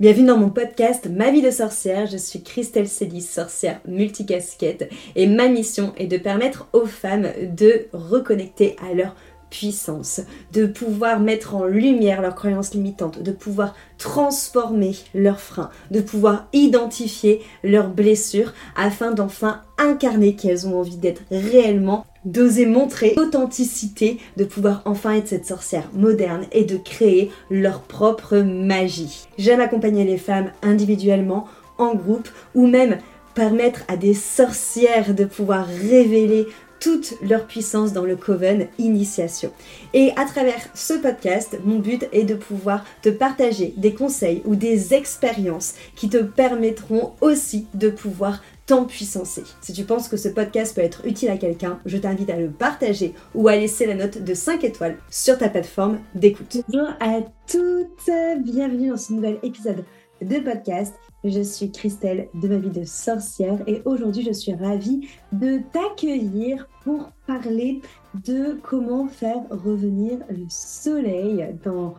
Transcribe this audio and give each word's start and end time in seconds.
Bienvenue 0.00 0.28
dans 0.28 0.38
mon 0.38 0.50
podcast 0.50 1.08
Ma 1.10 1.32
vie 1.32 1.42
de 1.42 1.50
sorcière. 1.50 2.06
Je 2.06 2.18
suis 2.18 2.44
Christelle 2.44 2.86
Célis, 2.86 3.22
sorcière 3.22 3.80
multicasquette, 3.84 4.88
et 5.16 5.26
ma 5.26 5.48
mission 5.48 5.92
est 5.96 6.06
de 6.06 6.18
permettre 6.18 6.68
aux 6.72 6.86
femmes 6.86 7.26
de 7.40 7.88
reconnecter 7.92 8.76
à 8.88 8.94
leur 8.94 9.16
puissance, 9.50 10.20
de 10.52 10.66
pouvoir 10.66 11.18
mettre 11.18 11.56
en 11.56 11.64
lumière 11.64 12.22
leurs 12.22 12.36
croyances 12.36 12.74
limitantes, 12.74 13.24
de 13.24 13.32
pouvoir 13.32 13.74
transformer 13.98 14.94
leurs 15.14 15.40
freins, 15.40 15.70
de 15.90 16.00
pouvoir 16.00 16.46
identifier 16.52 17.42
leurs 17.64 17.88
blessures 17.88 18.52
afin 18.76 19.10
d'enfin 19.10 19.62
incarner 19.78 20.36
qu'elles 20.36 20.68
ont 20.68 20.78
envie 20.78 20.96
d'être 20.96 21.22
réellement, 21.32 22.06
d'oser 22.24 22.66
montrer 22.66 23.14
l'authenticité, 23.16 24.18
de 24.36 24.44
pouvoir 24.44 24.82
enfin 24.84 25.14
être 25.14 25.28
cette 25.28 25.46
sorcière 25.46 25.88
moderne 25.92 26.46
et 26.52 26.64
de 26.64 26.76
créer 26.76 27.30
leur 27.50 27.82
propre 27.82 28.38
magie. 28.38 29.26
J'aime 29.38 29.60
accompagner 29.60 30.04
les 30.04 30.18
femmes 30.18 30.50
individuellement, 30.62 31.46
en 31.78 31.94
groupe 31.94 32.28
ou 32.54 32.66
même 32.66 32.98
permettre 33.34 33.84
à 33.88 33.96
des 33.96 34.14
sorcières 34.14 35.14
de 35.14 35.24
pouvoir 35.24 35.66
révéler 35.66 36.46
toute 36.80 37.14
leur 37.22 37.46
puissance 37.46 37.92
dans 37.92 38.04
le 38.04 38.16
Coven 38.16 38.68
Initiation. 38.78 39.52
Et 39.94 40.12
à 40.16 40.24
travers 40.24 40.60
ce 40.74 40.94
podcast, 40.94 41.58
mon 41.64 41.78
but 41.78 42.08
est 42.12 42.24
de 42.24 42.34
pouvoir 42.34 42.84
te 43.02 43.08
partager 43.08 43.74
des 43.76 43.94
conseils 43.94 44.42
ou 44.44 44.54
des 44.54 44.94
expériences 44.94 45.74
qui 45.96 46.08
te 46.08 46.18
permettront 46.18 47.12
aussi 47.20 47.66
de 47.74 47.90
pouvoir 47.90 48.40
t'empuissancer. 48.68 49.44
Si 49.62 49.72
tu 49.72 49.84
penses 49.84 50.08
que 50.08 50.18
ce 50.18 50.28
podcast 50.28 50.74
peut 50.74 50.82
être 50.82 51.06
utile 51.06 51.30
à 51.30 51.38
quelqu'un, 51.38 51.80
je 51.86 51.96
t'invite 51.96 52.28
à 52.28 52.36
le 52.36 52.50
partager 52.50 53.14
ou 53.34 53.48
à 53.48 53.56
laisser 53.56 53.86
la 53.86 53.94
note 53.94 54.22
de 54.22 54.34
5 54.34 54.62
étoiles 54.62 54.98
sur 55.10 55.38
ta 55.38 55.48
plateforme 55.48 55.98
d'écoute. 56.14 56.58
Bonjour 56.68 56.88
à 57.00 57.20
toutes, 57.50 58.10
bienvenue 58.44 58.90
dans 58.90 58.98
ce 58.98 59.14
nouvel 59.14 59.38
épisode 59.42 59.84
de 60.20 60.38
podcast. 60.40 60.94
Je 61.24 61.40
suis 61.40 61.72
Christelle 61.72 62.28
de 62.34 62.46
ma 62.46 62.58
vie 62.58 62.68
de 62.68 62.84
sorcière 62.84 63.58
et 63.66 63.80
aujourd'hui 63.86 64.22
je 64.22 64.32
suis 64.32 64.54
ravie 64.54 65.08
de 65.32 65.60
t'accueillir 65.72 66.68
pour 66.84 67.10
parler 67.26 67.80
de 68.26 68.58
comment 68.62 69.08
faire 69.08 69.40
revenir 69.48 70.18
le 70.28 70.44
soleil 70.50 71.56
dans 71.64 71.96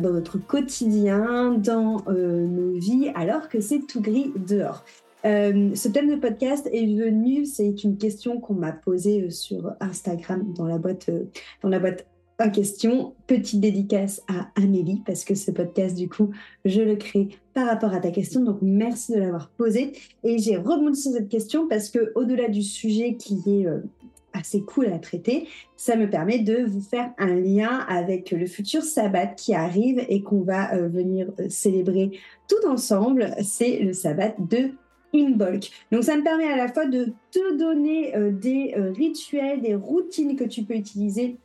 notre 0.00 0.38
quotidien, 0.38 1.54
dans 1.54 1.96
euh, 2.06 2.46
nos 2.46 2.78
vies 2.78 3.10
alors 3.16 3.48
que 3.48 3.60
c'est 3.60 3.80
tout 3.80 4.00
gris 4.00 4.32
dehors. 4.36 4.84
Euh, 5.24 5.74
ce 5.74 5.88
thème 5.88 6.10
de 6.10 6.16
podcast 6.16 6.68
est 6.72 6.86
venu, 6.86 7.46
c'est 7.46 7.82
une 7.82 7.96
question 7.96 8.40
qu'on 8.40 8.54
m'a 8.54 8.72
posée 8.72 9.22
euh, 9.22 9.30
sur 9.30 9.72
Instagram 9.80 10.52
dans 10.54 10.66
la 10.66 10.78
boîte, 10.78 11.10
dans 11.62 11.68
la 11.68 11.78
boîte 11.78 12.06
en 12.40 12.50
question. 12.50 13.14
Petite 13.26 13.60
dédicace 13.60 14.22
à 14.28 14.48
Amélie 14.56 15.02
parce 15.06 15.24
que 15.24 15.34
ce 15.34 15.50
podcast, 15.50 15.96
du 15.96 16.08
coup, 16.08 16.30
je 16.64 16.82
le 16.82 16.96
crée 16.96 17.28
par 17.54 17.66
rapport 17.66 17.92
à 17.92 18.00
ta 18.00 18.10
question. 18.10 18.42
Donc, 18.42 18.58
merci 18.62 19.12
de 19.12 19.18
l'avoir 19.18 19.50
posé. 19.50 19.92
Et 20.24 20.38
j'ai 20.38 20.56
rebondi 20.56 21.00
sur 21.00 21.12
cette 21.12 21.28
question 21.28 21.68
parce 21.68 21.90
que, 21.90 22.12
au-delà 22.14 22.48
du 22.48 22.62
sujet 22.62 23.16
qui 23.16 23.40
est 23.46 23.66
euh, 23.66 23.80
assez 24.32 24.62
cool 24.62 24.86
à 24.86 24.98
traiter, 24.98 25.46
ça 25.76 25.96
me 25.96 26.10
permet 26.10 26.40
de 26.40 26.64
vous 26.64 26.80
faire 26.80 27.12
un 27.18 27.34
lien 27.34 27.84
avec 27.88 28.32
le 28.32 28.46
futur 28.46 28.82
sabbat 28.82 29.28
qui 29.28 29.54
arrive 29.54 30.04
et 30.08 30.22
qu'on 30.22 30.40
va 30.40 30.74
euh, 30.74 30.88
venir 30.88 31.30
euh, 31.38 31.46
célébrer 31.48 32.18
tout 32.48 32.68
ensemble. 32.68 33.34
C'est 33.40 33.78
le 33.78 33.92
sabbat 33.92 34.34
de 34.38 34.70
Imbolc. 35.14 35.70
Donc 35.92 36.04
ça 36.04 36.16
me 36.16 36.22
permet 36.22 36.48
à 36.48 36.56
la 36.56 36.68
fois 36.68 36.86
de 36.86 37.12
te 37.30 37.56
donner 37.56 38.12
des 38.32 38.74
rituels, 38.96 39.60
des 39.60 39.74
routines 39.74 40.36
que 40.36 40.44
tu 40.44 40.64
peux 40.64 40.74
utiliser 40.74 41.38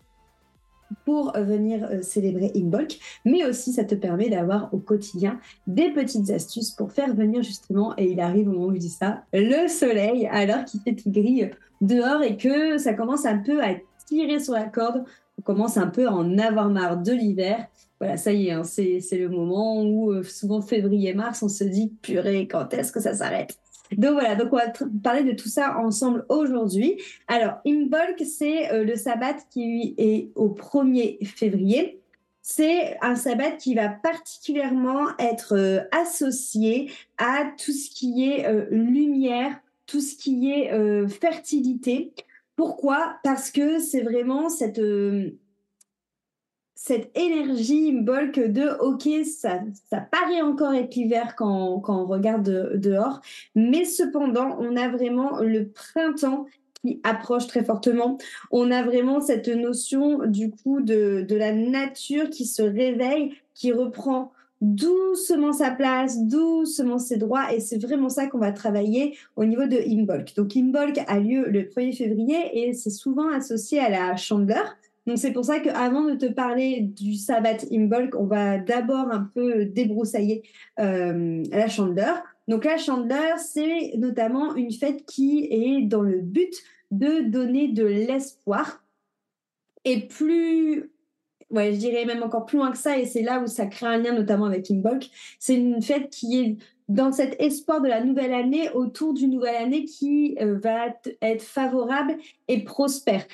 pour 1.06 1.34
venir 1.38 1.88
euh, 1.92 2.02
célébrer 2.02 2.52
Imbolc, 2.56 3.00
mais 3.26 3.45
aussi 3.45 3.73
ça 3.73 3.84
te 3.84 3.95
permet 3.95 4.30
d'avoir 4.30 4.73
au 4.73 4.80
quotidien 4.80 5.39
des 5.67 5.92
petites 5.92 6.30
astuces 6.31 6.72
pour 6.72 6.92
faire 6.92 7.14
venir 7.14 7.44
justement, 7.44 7.94
et 7.98 8.11
il 8.11 8.20
arrive 8.20 8.50
au 8.50 8.53
moment 8.53 8.66
où 8.66 8.73
je 8.73 8.80
dis 8.80 8.89
ça, 8.89 9.23
le 9.34 9.67
soleil 9.67 10.28
alors 10.28 10.66
qu'il 10.66 10.81
fait 10.81 10.95
tout 10.95 11.11
gris 11.11 11.45
dehors 11.81 12.23
et 12.23 12.38
que 12.38 12.78
ça 12.78 12.94
commence 12.94 13.26
un 13.26 13.38
peu 13.38 13.64
à 13.64 13.76
tirer 14.08 14.39
sur 14.39 14.54
la 14.54 14.66
corde, 14.66 15.04
on 15.38 15.42
commence 15.42 15.77
un 15.77 15.88
peu 15.88 16.08
à 16.08 16.11
en 16.11 16.38
avoir 16.38 16.70
marre 16.70 16.98
de 16.98 17.11
l'hiver. 17.11 17.67
Voilà, 17.99 18.17
ça 18.17 18.32
y 18.32 18.48
est, 18.48 18.52
hein, 18.52 18.64
c'est 18.64 18.99
le 19.11 19.30
moment 19.30 19.83
où 19.83 20.11
euh, 20.11 20.23
souvent 20.23 20.61
février-mars, 20.61 21.43
on 21.43 21.49
se 21.49 21.66
dit, 21.66 21.93
purée, 22.02 22.48
quand 22.48 22.73
est-ce 22.73 22.92
que 22.92 22.99
ça 22.99 23.14
s'arrête? 23.14 23.58
Donc 23.98 24.14
voilà, 24.14 24.36
donc 24.36 24.54
on 24.54 24.58
va 24.58 24.72
parler 25.04 25.23
de 25.23 25.32
tout 25.32 25.50
ça 25.50 25.77
ensemble 25.77 26.26
aujourd'hui. 26.30 27.02
Alors, 27.27 27.55
Imbolc, 27.66 28.23
c'est 28.23 28.72
euh, 28.72 28.83
le 28.83 28.95
sabbat 28.95 29.36
qui 29.50 29.95
est 29.98 30.30
au 30.36 30.50
1er 30.50 31.26
février. 31.26 32.02
C'est 32.42 32.98
un 33.02 33.16
sabbat 33.16 33.52
qui 33.52 33.76
va 33.76 33.89
particulièrement 33.89 35.08
être 35.17 35.55
euh, 35.55 35.82
associé 35.92 36.92
à 37.17 37.52
tout 37.58 37.72
ce 37.72 37.89
qui 37.89 38.30
est 38.30 38.48
euh, 38.48 38.66
lumière, 38.70 39.60
tout 39.86 40.02
ce 40.02 40.16
qui 40.16 40.52
est 40.52 40.70
fertilité. 41.08 42.14
Pourquoi? 42.55 43.16
Parce 43.23 43.49
que 43.49 43.80
c'est 43.80 44.02
vraiment 44.02 44.48
cette 44.49 44.80
cette 46.82 47.12
énergie 47.17 47.92
bulk 47.92 48.40
de 48.40 48.70
ok 48.80 49.26
ça, 49.26 49.60
ça 49.90 50.00
paraît 50.00 50.42
encore 50.42 50.73
être 50.73 50.95
l'hiver 50.95 51.36
quand, 51.36 51.82
quand, 51.82 52.04
on 52.04 52.08
regarde 52.08 52.78
dehors 52.80 53.20
mais 53.54 53.84
cependant 53.84 54.58
on 54.62 54.78
a 54.78 54.88
vraiment 54.88 55.40
le 55.40 55.67
printemps 55.67 56.45
qui 56.82 57.02
approche 57.04 57.48
très 57.48 57.66
fortement 57.66 58.17
on 58.50 58.72
a 58.72 58.82
vraiment 58.82 59.20
cette 59.20 59.50
notion 59.50 60.26
du 60.26 60.52
coup 60.52 60.80
de, 60.80 61.26
de 61.28 61.36
la 61.36 61.52
nature 61.52 62.30
qui 62.30 62.45
se 62.45 62.62
réveille 62.62 63.34
qui 63.54 63.73
reprend 63.73 64.32
doucement 64.61 65.54
sa 65.54 65.72
place, 65.72 66.20
doucement 66.20 67.00
ses 67.00 67.16
droits, 67.16 67.54
et 67.54 67.61
c'est 67.61 67.78
vraiment 67.78 68.10
ça 68.10 68.28
qu'on 68.28 68.40
va 68.40 68.52
travailler 68.52 69.17
au 69.38 69.46
niveau 69.46 69.67
de 69.67 69.78
Imbolc. 69.78 70.36
Donc 70.36 70.54
Imbolc 70.56 71.00
a 71.08 71.20
lieu 71.20 71.48
le 71.48 71.64
1er 71.64 71.96
février 71.96 72.38
et 72.54 72.73
c'est 72.73 72.90
souvent 72.90 73.30
associé 73.30 73.80
à 73.80 73.90
la 73.90 74.17
chandeleur. 74.17 74.76
C'est 75.15 75.31
pour 75.31 75.45
ça 75.45 75.59
qu'avant 75.59 76.03
de 76.05 76.15
te 76.15 76.25
parler 76.25 76.81
du 76.81 77.15
Sabbat 77.15 77.58
Imbolc, 77.71 78.15
on 78.15 78.25
va 78.25 78.58
d'abord 78.58 79.11
un 79.11 79.30
peu 79.33 79.65
débroussailler 79.65 80.43
euh, 80.80 81.43
la 81.52 81.67
chandeleur. 81.67 82.21
Donc 82.47 82.65
la 82.65 82.77
chandeleur, 82.77 83.37
c'est 83.37 83.93
notamment 83.98 84.55
une 84.55 84.71
fête 84.71 85.05
qui 85.05 85.48
est 85.52 85.81
dans 85.86 86.02
le 86.02 86.19
but 86.19 86.53
de 86.92 87.21
donner 87.21 87.67
de 87.67 87.86
l'espoir. 87.86 88.83
Et 89.86 90.08
plus, 90.08 90.92
je 91.52 91.75
dirais 91.77 92.05
même 92.05 92.23
encore 92.23 92.45
plus 92.45 92.58
loin 92.58 92.71
que 92.71 92.77
ça, 92.77 92.98
et 92.98 93.05
c'est 93.05 93.21
là 93.21 93.42
où 93.42 93.48
ça 93.48 93.67
crée 93.67 93.86
un 93.86 93.98
lien 93.98 94.14
notamment 94.14 94.45
avec 94.45 94.69
Imbolc, 94.69 95.09
c'est 95.39 95.55
une 95.55 95.81
fête 95.81 96.09
qui 96.09 96.39
est 96.39 96.58
dans 96.89 97.11
cet 97.11 97.39
espoir 97.39 97.81
de 97.81 97.87
la 97.87 98.03
nouvelle 98.03 98.33
année, 98.33 98.71
autour 98.71 99.14
d'une 99.14 99.30
nouvelle 99.30 99.55
année 99.55 99.86
qui 99.86 100.36
euh, 100.42 100.58
va 100.58 100.87
être 101.21 101.43
favorable 101.43 102.17
et 102.48 102.64
prospère 102.64 103.25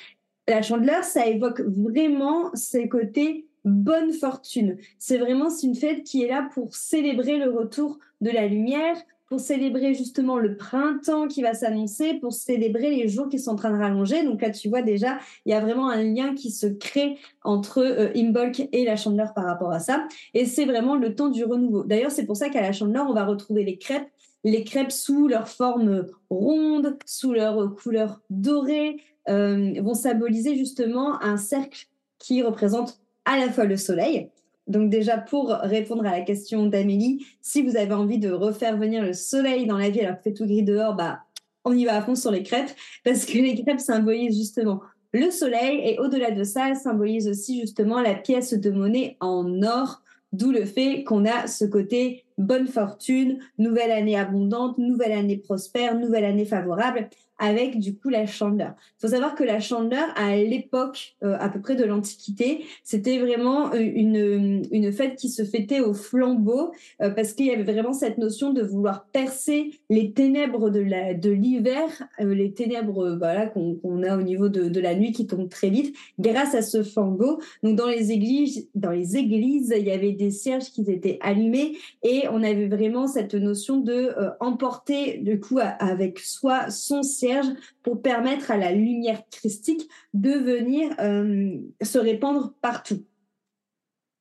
la 0.48 0.62
chandeleur, 0.62 1.04
ça 1.04 1.26
évoque 1.26 1.60
vraiment 1.60 2.50
ces 2.54 2.88
côtés 2.88 3.46
bonne 3.66 4.12
fortune. 4.12 4.78
C'est 4.98 5.18
vraiment 5.18 5.48
une 5.62 5.74
fête 5.74 6.04
qui 6.04 6.22
est 6.22 6.28
là 6.28 6.48
pour 6.54 6.74
célébrer 6.74 7.36
le 7.36 7.50
retour 7.50 7.98
de 8.20 8.30
la 8.30 8.46
lumière, 8.46 8.96
pour 9.28 9.40
célébrer 9.40 9.92
justement 9.92 10.38
le 10.38 10.56
printemps 10.56 11.26
qui 11.26 11.42
va 11.42 11.52
s'annoncer, 11.52 12.14
pour 12.14 12.32
célébrer 12.32 12.90
les 12.90 13.08
jours 13.08 13.28
qui 13.28 13.40
sont 13.40 13.50
en 13.50 13.56
train 13.56 13.72
de 13.72 13.76
rallonger. 13.76 14.22
Donc 14.22 14.40
là, 14.40 14.50
tu 14.50 14.68
vois 14.68 14.82
déjà, 14.82 15.18
il 15.44 15.50
y 15.50 15.52
a 15.52 15.60
vraiment 15.60 15.90
un 15.90 16.04
lien 16.04 16.34
qui 16.34 16.52
se 16.52 16.68
crée 16.68 17.16
entre 17.42 17.78
euh, 17.78 18.12
Imbolc 18.14 18.68
et 18.70 18.84
la 18.84 18.94
chandeleur 18.94 19.34
par 19.34 19.44
rapport 19.44 19.72
à 19.72 19.80
ça. 19.80 20.06
Et 20.32 20.46
c'est 20.46 20.64
vraiment 20.64 20.94
le 20.94 21.16
temps 21.16 21.28
du 21.28 21.44
renouveau. 21.44 21.82
D'ailleurs, 21.82 22.12
c'est 22.12 22.24
pour 22.24 22.36
ça 22.36 22.50
qu'à 22.50 22.60
la 22.60 22.70
chandeleur, 22.70 23.06
on 23.08 23.14
va 23.14 23.24
retrouver 23.24 23.64
les 23.64 23.78
crêpes 23.78 24.08
les 24.44 24.62
crêpes 24.62 24.92
sous 24.92 25.26
leur 25.26 25.48
forme 25.48 26.06
ronde, 26.30 26.96
sous 27.04 27.32
leur 27.32 27.74
couleur 27.74 28.20
dorée, 28.30 28.90
euh, 28.90 29.15
vont 29.28 29.94
symboliser 29.94 30.56
justement 30.56 31.22
un 31.22 31.36
cercle 31.36 31.88
qui 32.18 32.42
représente 32.42 33.00
à 33.24 33.38
la 33.38 33.50
fois 33.50 33.64
le 33.64 33.76
soleil. 33.76 34.30
Donc 34.66 34.90
déjà 34.90 35.18
pour 35.18 35.48
répondre 35.48 36.04
à 36.06 36.10
la 36.10 36.22
question 36.22 36.66
d'Amélie, 36.66 37.24
si 37.40 37.62
vous 37.62 37.76
avez 37.76 37.94
envie 37.94 38.18
de 38.18 38.30
refaire 38.30 38.76
venir 38.76 39.02
le 39.02 39.12
soleil 39.12 39.66
dans 39.66 39.78
la 39.78 39.90
vie 39.90 40.00
alors 40.00 40.16
que 40.16 40.22
fait 40.22 40.32
tout 40.32 40.46
gris 40.46 40.64
dehors, 40.64 40.94
bah 40.94 41.20
on 41.64 41.72
y 41.72 41.84
va 41.84 41.96
à 41.96 42.02
fond 42.02 42.14
sur 42.14 42.30
les 42.30 42.42
crêpes 42.42 42.74
parce 43.04 43.24
que 43.24 43.38
les 43.38 43.62
crêpes 43.62 43.80
symbolisent 43.80 44.36
justement 44.36 44.80
le 45.12 45.30
soleil 45.30 45.80
et 45.84 45.98
au-delà 45.98 46.30
de 46.30 46.44
ça, 46.44 46.68
elles 46.68 46.76
symbolisent 46.76 47.28
aussi 47.28 47.60
justement 47.60 48.00
la 48.00 48.14
pièce 48.14 48.52
de 48.52 48.70
monnaie 48.70 49.16
en 49.20 49.62
or, 49.62 50.02
d'où 50.32 50.50
le 50.50 50.64
fait 50.64 51.04
qu'on 51.04 51.24
a 51.24 51.46
ce 51.46 51.64
côté 51.64 52.25
bonne 52.38 52.66
fortune, 52.66 53.38
nouvelle 53.58 53.90
année 53.90 54.16
abondante, 54.16 54.78
nouvelle 54.78 55.12
année 55.12 55.38
prospère, 55.38 55.98
nouvelle 55.98 56.24
année 56.24 56.44
favorable 56.44 57.08
avec 57.38 57.78
du 57.78 57.96
coup 57.96 58.08
la 58.08 58.26
chandeleur. 58.26 58.74
Il 58.98 59.00
faut 59.06 59.12
savoir 59.12 59.34
que 59.34 59.44
la 59.44 59.60
chandeleur, 59.60 60.06
à 60.16 60.36
l'époque 60.36 61.16
euh, 61.22 61.36
à 61.38 61.48
peu 61.48 61.60
près 61.60 61.76
de 61.76 61.84
l'Antiquité, 61.84 62.64
c'était 62.82 63.18
vraiment 63.18 63.72
euh, 63.72 63.78
une, 63.78 64.62
une 64.70 64.92
fête 64.92 65.16
qui 65.16 65.28
se 65.28 65.44
fêtait 65.44 65.80
au 65.80 65.92
flambeau 65.92 66.72
euh, 67.02 67.10
parce 67.10 67.34
qu'il 67.34 67.46
y 67.46 67.50
avait 67.50 67.70
vraiment 67.70 67.92
cette 67.92 68.18
notion 68.18 68.52
de 68.52 68.62
vouloir 68.62 69.06
percer 69.12 69.72
les 69.90 70.12
ténèbres 70.12 70.70
de 70.70 70.80
la 70.80 71.14
de 71.14 71.30
l'hiver, 71.30 71.88
les 72.18 72.52
ténèbres 72.52 73.16
voilà 73.18 73.46
qu'on 73.46 74.02
a 74.02 74.16
au 74.16 74.22
niveau 74.22 74.48
de, 74.48 74.68
de, 74.68 74.80
la 74.80 74.94
nuit 74.94 75.12
qui 75.12 75.26
tombent 75.26 75.48
très 75.48 75.70
vite 75.70 75.96
grâce 76.18 76.54
à 76.54 76.62
ce 76.62 76.82
flambeau. 76.82 77.40
Donc 77.62 77.76
dans 77.76 77.86
les 77.86 78.12
églises, 78.12 78.68
dans 78.74 78.90
les 78.90 79.16
églises, 79.16 79.74
il 79.76 79.84
y 79.84 79.90
avait 79.90 80.12
des 80.12 80.30
cierges 80.30 80.70
qui 80.70 80.82
étaient 80.90 81.18
allumés 81.20 81.76
et 82.02 82.25
On 82.32 82.42
avait 82.42 82.68
vraiment 82.68 83.06
cette 83.06 83.34
notion 83.34 83.78
de 83.78 83.92
euh, 83.92 84.30
emporter 84.40 85.18
du 85.18 85.40
coup 85.40 85.58
avec 85.60 86.18
soi 86.18 86.70
son 86.70 87.02
cierge 87.02 87.46
pour 87.82 88.02
permettre 88.02 88.50
à 88.50 88.56
la 88.56 88.72
lumière 88.72 89.22
christique 89.30 89.88
de 90.14 90.32
venir 90.32 90.90
euh, 91.00 91.56
se 91.82 91.98
répandre 91.98 92.54
partout. 92.60 93.04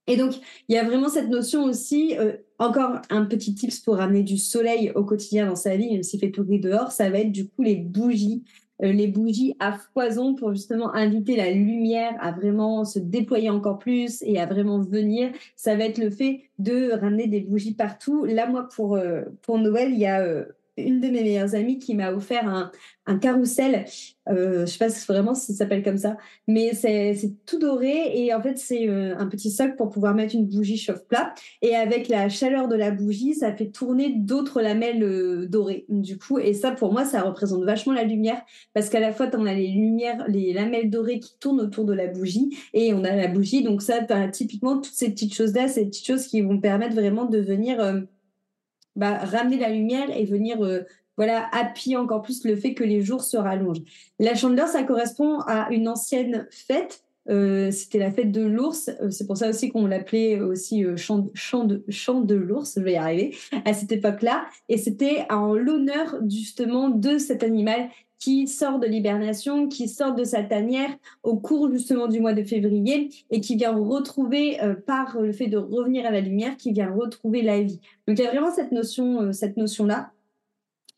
Et 0.07 0.17
donc, 0.17 0.35
il 0.67 0.75
y 0.75 0.77
a 0.77 0.83
vraiment 0.83 1.09
cette 1.09 1.29
notion 1.29 1.63
aussi, 1.63 2.15
euh, 2.17 2.33
encore 2.59 3.01
un 3.09 3.25
petit 3.25 3.55
tips 3.55 3.79
pour 3.79 3.95
ramener 3.95 4.21
du 4.21 4.37
soleil 4.37 4.91
au 4.93 5.03
quotidien 5.03 5.47
dans 5.47 5.55
sa 5.55 5.75
vie, 5.75 5.91
même 5.91 6.03
s'il 6.03 6.19
fait 6.19 6.31
tout 6.31 6.43
gris 6.43 6.59
dehors, 6.59 6.91
ça 6.91 7.09
va 7.09 7.19
être 7.19 7.31
du 7.31 7.49
coup 7.49 7.63
les 7.63 7.75
bougies. 7.75 8.43
Euh, 8.83 8.91
les 8.91 9.07
bougies 9.07 9.55
à 9.59 9.73
foison 9.73 10.35
pour 10.35 10.53
justement 10.53 10.93
inviter 10.93 11.35
la 11.35 11.51
lumière 11.51 12.15
à 12.19 12.31
vraiment 12.31 12.83
se 12.83 12.99
déployer 12.99 13.49
encore 13.49 13.79
plus 13.79 14.21
et 14.23 14.39
à 14.39 14.45
vraiment 14.45 14.79
venir. 14.79 15.31
Ça 15.55 15.75
va 15.75 15.85
être 15.85 15.97
le 15.97 16.09
fait 16.09 16.41
de 16.59 16.91
ramener 16.91 17.27
des 17.27 17.41
bougies 17.41 17.73
partout. 17.73 18.25
Là, 18.25 18.47
moi, 18.47 18.67
pour, 18.75 18.95
euh, 18.95 19.21
pour 19.41 19.57
Noël, 19.59 19.91
il 19.91 19.99
y 19.99 20.05
a 20.05 20.45
une 20.77 20.99
de 20.99 21.07
mes 21.07 21.23
meilleures 21.23 21.55
amies 21.55 21.79
qui 21.79 21.95
m'a 21.95 22.11
offert 22.11 22.47
un, 22.47 22.71
un 23.07 23.17
carrousel. 23.17 23.85
Euh, 24.27 24.65
je 24.65 24.71
sais 24.71 24.79
pas 24.79 24.87
vraiment 25.07 25.35
si 25.35 25.53
ça 25.53 25.59
s'appelle 25.59 25.83
comme 25.83 25.97
ça, 25.97 26.17
mais 26.47 26.73
c'est 26.73 27.15
tout 27.45 27.59
doré 27.59 28.11
et 28.15 28.33
en 28.33 28.41
fait 28.41 28.57
c'est 28.57 28.89
euh, 28.89 29.15
un 29.17 29.27
petit 29.27 29.51
socle 29.51 29.75
pour 29.75 29.89
pouvoir 29.89 30.15
mettre 30.15 30.33
une 30.33 30.47
bougie 30.47 30.77
chauffe-plat 30.77 31.35
et 31.61 31.75
avec 31.75 32.07
la 32.07 32.27
chaleur 32.27 32.67
de 32.67 32.75
la 32.75 32.89
bougie, 32.89 33.35
ça 33.35 33.53
fait 33.53 33.69
tourner 33.69 34.13
d'autres 34.17 34.61
lamelles 34.61 35.03
euh, 35.03 35.47
dorées 35.47 35.85
du 35.89 36.17
coup 36.17 36.39
et 36.39 36.53
ça 36.53 36.71
pour 36.71 36.91
moi 36.91 37.05
ça 37.05 37.21
représente 37.21 37.63
vachement 37.63 37.93
la 37.93 38.03
lumière 38.03 38.41
parce 38.73 38.89
qu'à 38.89 38.99
la 38.99 39.13
fois 39.13 39.29
on 39.35 39.45
a 39.45 39.53
les 39.53 39.67
lumières, 39.67 40.25
les 40.27 40.53
lamelles 40.53 40.89
dorées 40.89 41.19
qui 41.19 41.37
tournent 41.39 41.61
autour 41.61 41.85
de 41.85 41.93
la 41.93 42.07
bougie 42.07 42.57
et 42.73 42.95
on 42.95 43.03
a 43.03 43.15
la 43.15 43.27
bougie 43.27 43.61
donc 43.61 43.83
ça 43.83 43.99
typiquement 44.31 44.77
toutes 44.77 44.95
ces 44.95 45.11
petites 45.11 45.35
choses 45.35 45.53
là, 45.53 45.67
ces 45.67 45.85
petites 45.85 46.07
choses 46.07 46.25
qui 46.25 46.41
vont 46.41 46.59
permettre 46.59 46.95
vraiment 46.95 47.25
de 47.25 47.37
venir 47.37 47.79
euh, 47.79 48.01
bah, 48.95 49.17
ramener 49.17 49.57
la 49.57 49.69
lumière 49.69 50.09
et 50.15 50.25
venir 50.25 50.63
euh, 50.63 50.81
voilà 51.17 51.47
appuyer 51.53 51.97
encore 51.97 52.21
plus 52.21 52.43
le 52.43 52.55
fait 52.55 52.73
que 52.73 52.83
les 52.83 53.01
jours 53.01 53.23
se 53.23 53.37
rallongent. 53.37 53.81
La 54.19 54.35
chandeleur, 54.35 54.67
ça 54.67 54.83
correspond 54.83 55.39
à 55.41 55.71
une 55.71 55.87
ancienne 55.87 56.47
fête. 56.51 57.01
Euh, 57.27 57.71
c'était 57.71 57.97
la 57.97 58.11
fête 58.11 58.31
de 58.31 58.41
l'ours. 58.41 58.89
Euh, 59.01 59.09
c'est 59.09 59.25
pour 59.25 59.37
ça 59.37 59.49
aussi 59.49 59.69
qu'on 59.69 59.87
l'appelait 59.87 60.39
aussi 60.39 60.83
euh, 60.85 60.95
chant, 60.95 61.27
chant, 61.33 61.63
de, 61.63 61.83
chant 61.89 62.21
de 62.21 62.35
l'ours. 62.35 62.75
Je 62.77 62.83
vais 62.83 62.93
y 62.93 62.97
arriver 62.97 63.35
à 63.65 63.73
cette 63.73 63.91
époque-là. 63.91 64.45
Et 64.69 64.77
c'était 64.77 65.25
en 65.29 65.55
l'honneur 65.55 66.15
justement 66.27 66.89
de 66.89 67.17
cet 67.17 67.43
animal 67.43 67.89
qui 68.19 68.47
sort 68.47 68.79
de 68.79 68.87
l'hibernation, 68.87 69.67
qui 69.67 69.87
sort 69.87 70.15
de 70.15 70.23
sa 70.23 70.43
tanière 70.43 70.89
au 71.23 71.37
cours 71.37 71.71
justement 71.71 72.07
du 72.07 72.19
mois 72.19 72.33
de 72.33 72.43
février 72.43 73.09
et 73.29 73.41
qui 73.41 73.55
vient 73.55 73.75
retrouver 73.75 74.61
euh, 74.61 74.75
par 74.75 75.19
le 75.19 75.31
fait 75.31 75.47
de 75.47 75.57
revenir 75.57 76.05
à 76.05 76.11
la 76.11 76.21
lumière, 76.21 76.57
qui 76.57 76.71
vient 76.71 76.91
retrouver 76.91 77.41
la 77.41 77.61
vie. 77.61 77.79
Donc 78.07 78.17
il 78.17 78.23
y 78.23 78.27
a 78.27 78.31
vraiment 78.31 78.51
cette 78.51 78.71
notion, 78.71 79.21
euh, 79.21 79.31
cette 79.31 79.57
notion 79.57 79.85
là 79.85 80.11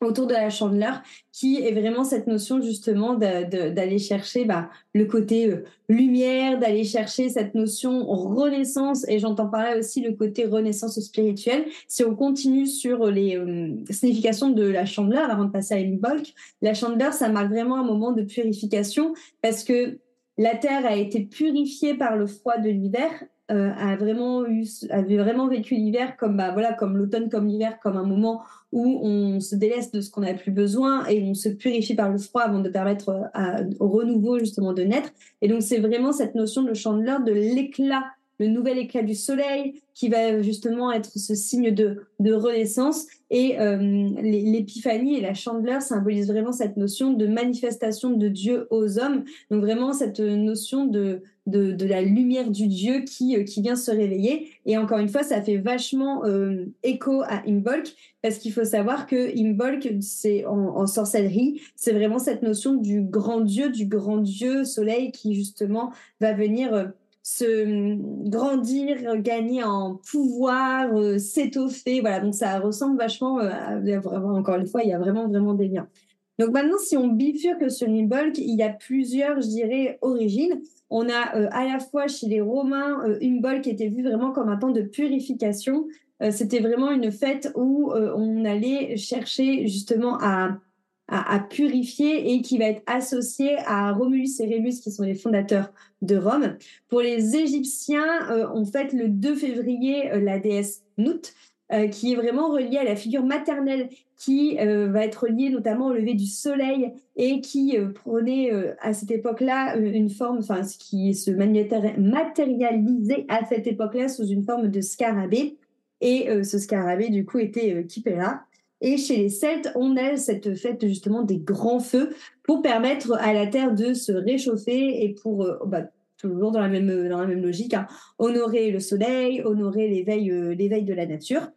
autour 0.00 0.26
de 0.26 0.32
la 0.32 0.50
chandeleur, 0.50 1.02
qui 1.32 1.56
est 1.56 1.72
vraiment 1.72 2.04
cette 2.04 2.26
notion 2.26 2.60
justement 2.60 3.14
d'aller 3.14 3.98
chercher 3.98 4.44
bah, 4.44 4.70
le 4.94 5.06
côté 5.06 5.46
euh, 5.46 5.64
lumière, 5.88 6.58
d'aller 6.58 6.84
chercher 6.84 7.28
cette 7.28 7.54
notion 7.54 8.04
renaissance, 8.06 9.08
et 9.08 9.18
j'entends 9.18 9.48
par 9.48 9.62
là 9.62 9.78
aussi 9.78 10.00
le 10.00 10.12
côté 10.12 10.46
renaissance 10.46 11.00
spirituelle. 11.00 11.64
Si 11.88 12.04
on 12.04 12.14
continue 12.14 12.66
sur 12.66 13.06
les 13.06 13.36
euh, 13.36 13.74
significations 13.90 14.50
de 14.50 14.64
la 14.64 14.86
chandeleur, 14.86 15.30
avant 15.30 15.44
de 15.44 15.50
passer 15.50 15.74
à 15.74 15.78
une 15.78 15.98
bolk, 15.98 16.32
la 16.62 16.74
chandeleur, 16.74 17.12
ça 17.12 17.28
marque 17.28 17.48
vraiment 17.48 17.76
un 17.76 17.84
moment 17.84 18.12
de 18.12 18.22
purification, 18.22 19.14
parce 19.42 19.64
que 19.64 19.98
la 20.36 20.54
terre 20.54 20.86
a 20.86 20.96
été 20.96 21.20
purifiée 21.20 21.94
par 21.94 22.16
le 22.16 22.28
froid 22.28 22.58
de 22.58 22.68
l'hiver 22.68 23.10
euh, 23.50 23.70
a 23.76 23.96
vraiment 23.96 24.46
eu, 24.46 24.66
avait 24.90 25.16
vraiment 25.16 25.48
vécu 25.48 25.74
l'hiver 25.74 26.16
comme 26.18 26.36
bah 26.36 26.52
voilà 26.52 26.74
comme 26.74 26.96
l'automne 26.98 27.30
comme 27.30 27.46
l'hiver 27.46 27.78
comme 27.82 27.96
un 27.96 28.04
moment 28.04 28.42
où 28.72 29.00
on 29.02 29.40
se 29.40 29.54
délaisse 29.54 29.90
de 29.90 30.02
ce 30.02 30.10
qu'on 30.10 30.20
n'a 30.20 30.34
plus 30.34 30.50
besoin 30.50 31.06
et 31.06 31.22
on 31.22 31.32
se 31.32 31.48
purifie 31.48 31.94
par 31.94 32.10
le 32.10 32.18
froid 32.18 32.42
avant 32.42 32.58
de 32.58 32.68
permettre 32.68 33.08
euh, 33.08 33.22
à, 33.32 33.60
au 33.80 33.88
renouveau 33.88 34.38
justement 34.38 34.74
de 34.74 34.82
naître. 34.82 35.10
Et 35.40 35.48
donc 35.48 35.62
c'est 35.62 35.78
vraiment 35.78 36.12
cette 36.12 36.34
notion 36.34 36.62
de 36.62 36.74
chandeleur 36.74 37.22
de 37.22 37.32
l'éclat 37.32 38.04
le 38.38 38.46
nouvel 38.46 38.78
éclat 38.78 39.02
du 39.02 39.14
soleil, 39.14 39.82
qui 39.94 40.08
va 40.08 40.42
justement 40.42 40.92
être 40.92 41.10
ce 41.10 41.34
signe 41.34 41.72
de, 41.72 42.06
de 42.20 42.32
renaissance. 42.32 43.06
Et 43.30 43.58
euh, 43.60 43.76
l'épiphanie 44.22 45.16
et 45.16 45.20
la 45.20 45.34
chandeleur 45.34 45.82
symbolisent 45.82 46.28
vraiment 46.28 46.52
cette 46.52 46.76
notion 46.76 47.12
de 47.12 47.26
manifestation 47.26 48.10
de 48.10 48.28
Dieu 48.28 48.68
aux 48.70 48.98
hommes. 48.98 49.24
Donc 49.50 49.62
vraiment 49.62 49.92
cette 49.92 50.20
notion 50.20 50.86
de, 50.86 51.22
de, 51.48 51.86
la 51.86 52.02
lumière 52.02 52.50
du 52.50 52.66
Dieu 52.66 53.00
qui, 53.00 53.36
euh, 53.36 53.42
qui 53.42 53.62
vient 53.62 53.76
se 53.76 53.90
réveiller. 53.90 54.50
Et 54.66 54.76
encore 54.76 54.98
une 54.98 55.08
fois, 55.08 55.22
ça 55.22 55.42
fait 55.42 55.56
vachement 55.56 56.24
euh, 56.24 56.66
écho 56.82 57.22
à 57.22 57.42
Imbolc, 57.46 57.94
parce 58.22 58.38
qu'il 58.38 58.52
faut 58.52 58.64
savoir 58.64 59.06
que 59.06 59.36
Imbolc, 59.38 59.88
c'est 60.00 60.44
en, 60.46 60.86
sorcellerie, 60.86 61.60
c'est 61.76 61.92
vraiment 61.92 62.18
cette 62.18 62.42
notion 62.42 62.74
du 62.74 63.02
grand 63.02 63.40
Dieu, 63.40 63.70
du 63.70 63.86
grand 63.86 64.18
Dieu 64.18 64.64
soleil 64.64 65.12
qui 65.12 65.34
justement 65.34 65.92
va 66.20 66.32
venir 66.34 66.74
euh, 66.74 66.84
se 67.22 67.96
grandir, 68.28 69.20
gagner 69.20 69.62
en 69.62 69.96
pouvoir, 70.10 70.88
s'étoffer. 71.18 72.00
Voilà, 72.00 72.20
donc 72.20 72.34
ça 72.34 72.58
ressemble 72.58 72.96
vachement, 72.96 73.38
à, 73.38 73.78
encore 74.14 74.56
une 74.56 74.66
fois, 74.66 74.82
il 74.82 74.88
y 74.88 74.94
a 74.94 74.98
vraiment, 74.98 75.28
vraiment 75.28 75.52
des 75.52 75.68
liens. 75.68 75.88
Donc 76.38 76.50
maintenant, 76.50 76.78
si 76.78 76.96
on 76.96 77.08
bifurque 77.08 77.70
sur 77.70 77.88
Imbolc, 77.88 78.38
il 78.38 78.54
y 78.54 78.62
a 78.62 78.68
plusieurs, 78.68 79.40
je 79.40 79.48
dirais, 79.48 79.98
origines. 80.02 80.60
On 80.90 81.08
a 81.08 81.36
euh, 81.36 81.48
à 81.50 81.64
la 81.64 81.80
fois 81.80 82.06
chez 82.06 82.28
les 82.28 82.40
Romains 82.40 83.02
Imbolc 83.20 83.62
qui 83.62 83.70
était 83.70 83.88
vu 83.88 84.02
vraiment 84.02 84.32
comme 84.32 84.48
un 84.48 84.56
temps 84.56 84.70
de 84.70 84.82
purification. 84.82 85.86
C'était 86.32 86.58
vraiment 86.58 86.90
une 86.90 87.12
fête 87.12 87.52
où 87.54 87.92
on 87.92 88.44
allait 88.44 88.96
chercher 88.96 89.68
justement 89.68 90.18
à 90.20 91.38
purifier 91.48 92.32
et 92.32 92.42
qui 92.42 92.58
va 92.58 92.66
être 92.66 92.82
associé 92.86 93.56
à 93.66 93.92
Romulus 93.92 94.40
et 94.40 94.46
Rémus 94.46 94.80
qui 94.82 94.90
sont 94.90 95.04
les 95.04 95.14
fondateurs 95.14 95.72
de 96.02 96.16
Rome. 96.16 96.56
Pour 96.88 97.00
les 97.00 97.36
Égyptiens, 97.36 98.30
euh, 98.30 98.46
on 98.54 98.64
fête 98.64 98.92
le 98.92 99.08
2 99.08 99.34
février 99.34 100.12
euh, 100.12 100.20
la 100.20 100.38
déesse 100.38 100.82
Nout, 100.96 101.34
euh, 101.72 101.88
qui 101.88 102.12
est 102.12 102.16
vraiment 102.16 102.50
reliée 102.50 102.78
à 102.78 102.84
la 102.84 102.96
figure 102.96 103.24
maternelle, 103.24 103.88
qui 104.18 104.56
va 104.56 105.04
être 105.04 105.28
liée 105.28 105.48
notamment 105.48 105.86
au 105.86 105.92
lever 105.92 106.14
du 106.14 106.26
soleil 106.26 106.92
et 107.14 107.40
qui 107.40 107.76
prenait 107.94 108.50
à 108.80 108.92
cette 108.92 109.12
époque-là 109.12 109.76
une 109.76 110.10
forme, 110.10 110.38
enfin, 110.38 110.64
ce 110.64 110.76
qui 110.76 111.14
se 111.14 111.30
matérialisait 111.30 113.26
à 113.28 113.46
cette 113.46 113.68
époque-là 113.68 114.08
sous 114.08 114.26
une 114.26 114.42
forme 114.42 114.68
de 114.68 114.80
scarabée. 114.80 115.56
Et 116.00 116.28
ce 116.42 116.58
scarabée, 116.58 117.10
du 117.10 117.24
coup, 117.24 117.38
était 117.38 117.86
Kipera. 117.86 118.42
Et 118.80 118.96
chez 118.96 119.16
les 119.16 119.28
Celtes, 119.28 119.72
on 119.74 119.96
a 119.96 120.16
cette 120.16 120.54
fête 120.54 120.86
justement 120.86 121.22
des 121.22 121.38
grands 121.38 121.80
feux 121.80 122.14
pour 122.44 122.62
permettre 122.62 123.12
à 123.14 123.32
la 123.32 123.46
terre 123.46 123.74
de 123.74 123.92
se 123.92 124.12
réchauffer 124.12 125.04
et 125.04 125.14
pour 125.14 125.44
euh, 125.44 125.58
bah, 125.66 125.82
toujours 126.16 126.52
dans 126.52 126.60
la 126.60 126.68
même 126.68 127.08
dans 127.08 127.20
la 127.20 127.26
même 127.26 127.42
logique, 127.42 127.74
hein, 127.74 127.86
honorer 128.18 128.70
le 128.70 128.80
soleil, 128.80 129.42
honorer 129.42 129.88
l'éveil 129.88 130.30
euh, 130.30 130.54
l'éveil 130.54 130.84
de 130.84 130.94
la 130.94 131.06
nature. 131.06 131.50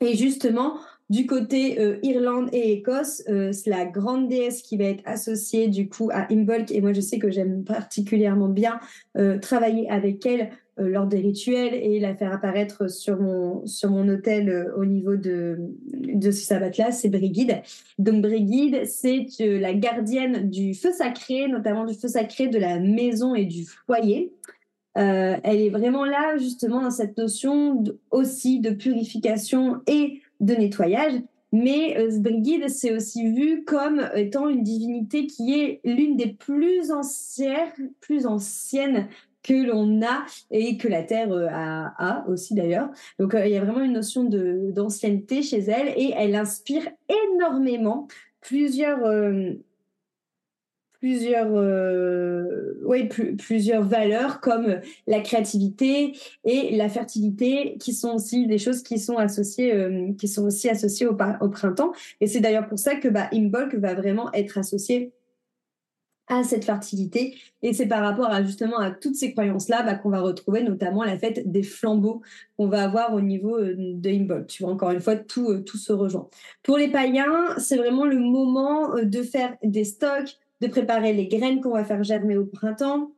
Et 0.00 0.16
justement, 0.16 0.78
du 1.08 1.26
côté 1.26 1.80
euh, 1.80 1.98
Irlande 2.02 2.48
et 2.52 2.72
Écosse, 2.72 3.22
c'est 3.26 3.70
la 3.70 3.84
grande 3.84 4.28
déesse 4.28 4.62
qui 4.62 4.76
va 4.76 4.84
être 4.84 5.02
associée 5.04 5.68
du 5.68 5.88
coup 5.88 6.10
à 6.12 6.26
Imbolc. 6.32 6.70
Et 6.72 6.80
moi, 6.80 6.92
je 6.92 7.00
sais 7.00 7.18
que 7.18 7.30
j'aime 7.30 7.64
particulièrement 7.64 8.48
bien 8.48 8.80
travailler 9.40 9.88
avec 9.90 10.24
elle 10.26 10.50
euh, 10.78 10.90
lors 10.90 11.06
des 11.06 11.20
rituels 11.20 11.72
et 11.72 11.98
la 12.00 12.14
faire 12.14 12.34
apparaître 12.34 12.90
sur 12.90 13.18
mon 13.18 13.66
sur 13.66 13.90
mon 13.90 14.06
hôtel 14.10 14.50
euh, 14.50 14.76
au 14.76 14.84
niveau 14.84 15.16
de 15.16 15.56
de 15.90 16.30
ce 16.30 16.44
sabbat 16.44 16.70
là 16.76 16.92
c'est 16.92 17.08
Brigide. 17.08 17.62
Donc 17.98 18.20
Brigide 18.20 18.84
c'est 18.84 19.26
euh, 19.40 19.58
la 19.58 19.72
gardienne 19.72 20.50
du 20.50 20.74
feu 20.74 20.92
sacré 20.92 21.48
notamment 21.48 21.86
du 21.86 21.94
feu 21.94 22.08
sacré 22.08 22.48
de 22.48 22.58
la 22.58 22.78
maison 22.78 23.34
et 23.34 23.46
du 23.46 23.64
foyer. 23.64 24.34
Euh, 24.98 25.36
elle 25.44 25.60
est 25.62 25.70
vraiment 25.70 26.04
là 26.04 26.36
justement 26.36 26.82
dans 26.82 26.90
cette 26.90 27.16
notion 27.16 27.82
aussi 28.10 28.60
de 28.60 28.68
purification 28.68 29.80
et 29.86 30.20
de 30.40 30.54
nettoyage 30.54 31.14
mais 31.52 31.96
euh, 31.96 32.68
c'est 32.68 32.92
aussi 32.94 33.32
vu 33.32 33.64
comme 33.64 34.10
étant 34.14 34.48
une 34.48 34.62
divinité 34.62 35.26
qui 35.26 35.54
est 35.60 35.80
l'une 35.84 36.16
des 36.16 36.32
plus 36.32 36.90
anciennes, 36.90 37.92
plus 38.00 38.26
anciennes 38.26 39.08
que 39.42 39.54
l'on 39.54 40.02
a 40.02 40.24
et 40.50 40.76
que 40.76 40.88
la 40.88 41.02
Terre 41.02 41.32
euh, 41.32 41.46
a, 41.48 42.24
aussi 42.28 42.54
d'ailleurs. 42.54 42.90
Donc 43.18 43.34
euh, 43.34 43.46
il 43.46 43.52
y 43.52 43.56
a 43.56 43.64
vraiment 43.64 43.82
une 43.82 43.92
notion 43.92 44.24
d'ancienneté 44.24 45.42
chez 45.42 45.60
elle 45.60 45.88
et 45.96 46.12
elle 46.16 46.34
inspire 46.34 46.88
énormément 47.08 48.08
plusieurs 48.40 49.04
euh, 49.04 49.52
plusieurs 51.06 51.52
ouais, 52.82 53.08
plusieurs 53.38 53.82
valeurs 53.84 54.40
comme 54.40 54.80
la 55.06 55.20
créativité 55.20 56.16
et 56.44 56.76
la 56.76 56.88
fertilité 56.88 57.76
qui 57.78 57.92
sont 57.92 58.14
aussi 58.14 58.46
des 58.46 58.58
choses 58.58 58.82
qui 58.82 58.98
sont 58.98 59.16
associées 59.16 60.14
qui 60.18 60.26
sont 60.26 60.44
aussi 60.44 60.68
associées 60.68 61.06
au, 61.06 61.16
au 61.40 61.48
printemps 61.48 61.92
et 62.20 62.26
c'est 62.26 62.40
d'ailleurs 62.40 62.66
pour 62.66 62.78
ça 62.78 62.96
que 62.96 63.08
bah 63.08 63.28
Imbolc 63.32 63.76
va 63.76 63.94
vraiment 63.94 64.32
être 64.32 64.58
associé 64.58 65.12
à 66.28 66.42
cette 66.42 66.64
fertilité. 66.64 67.36
Et 67.62 67.72
c'est 67.72 67.86
par 67.86 68.02
rapport 68.02 68.30
à 68.30 68.42
justement 68.42 68.78
à 68.78 68.90
toutes 68.90 69.14
ces 69.14 69.32
croyances-là 69.32 69.82
bah, 69.82 69.94
qu'on 69.94 70.10
va 70.10 70.20
retrouver 70.20 70.62
notamment 70.62 71.04
la 71.04 71.18
fête 71.18 71.50
des 71.50 71.62
flambeaux 71.62 72.22
qu'on 72.56 72.68
va 72.68 72.84
avoir 72.84 73.14
au 73.14 73.20
niveau 73.20 73.58
euh, 73.58 73.74
de 73.76 74.10
Imbolc. 74.10 74.46
Tu 74.46 74.62
vois, 74.62 74.72
encore 74.72 74.90
une 74.90 75.00
fois, 75.00 75.16
tout, 75.16 75.50
euh, 75.50 75.62
tout 75.62 75.78
se 75.78 75.92
rejoint. 75.92 76.28
Pour 76.62 76.78
les 76.78 76.88
païens, 76.88 77.56
c'est 77.58 77.76
vraiment 77.76 78.04
le 78.04 78.18
moment 78.18 78.96
euh, 78.96 79.04
de 79.04 79.22
faire 79.22 79.56
des 79.62 79.84
stocks, 79.84 80.38
de 80.60 80.66
préparer 80.66 81.12
les 81.12 81.28
graines 81.28 81.60
qu'on 81.60 81.72
va 81.72 81.84
faire 81.84 82.02
germer 82.02 82.36
au 82.36 82.46
printemps. 82.46 83.12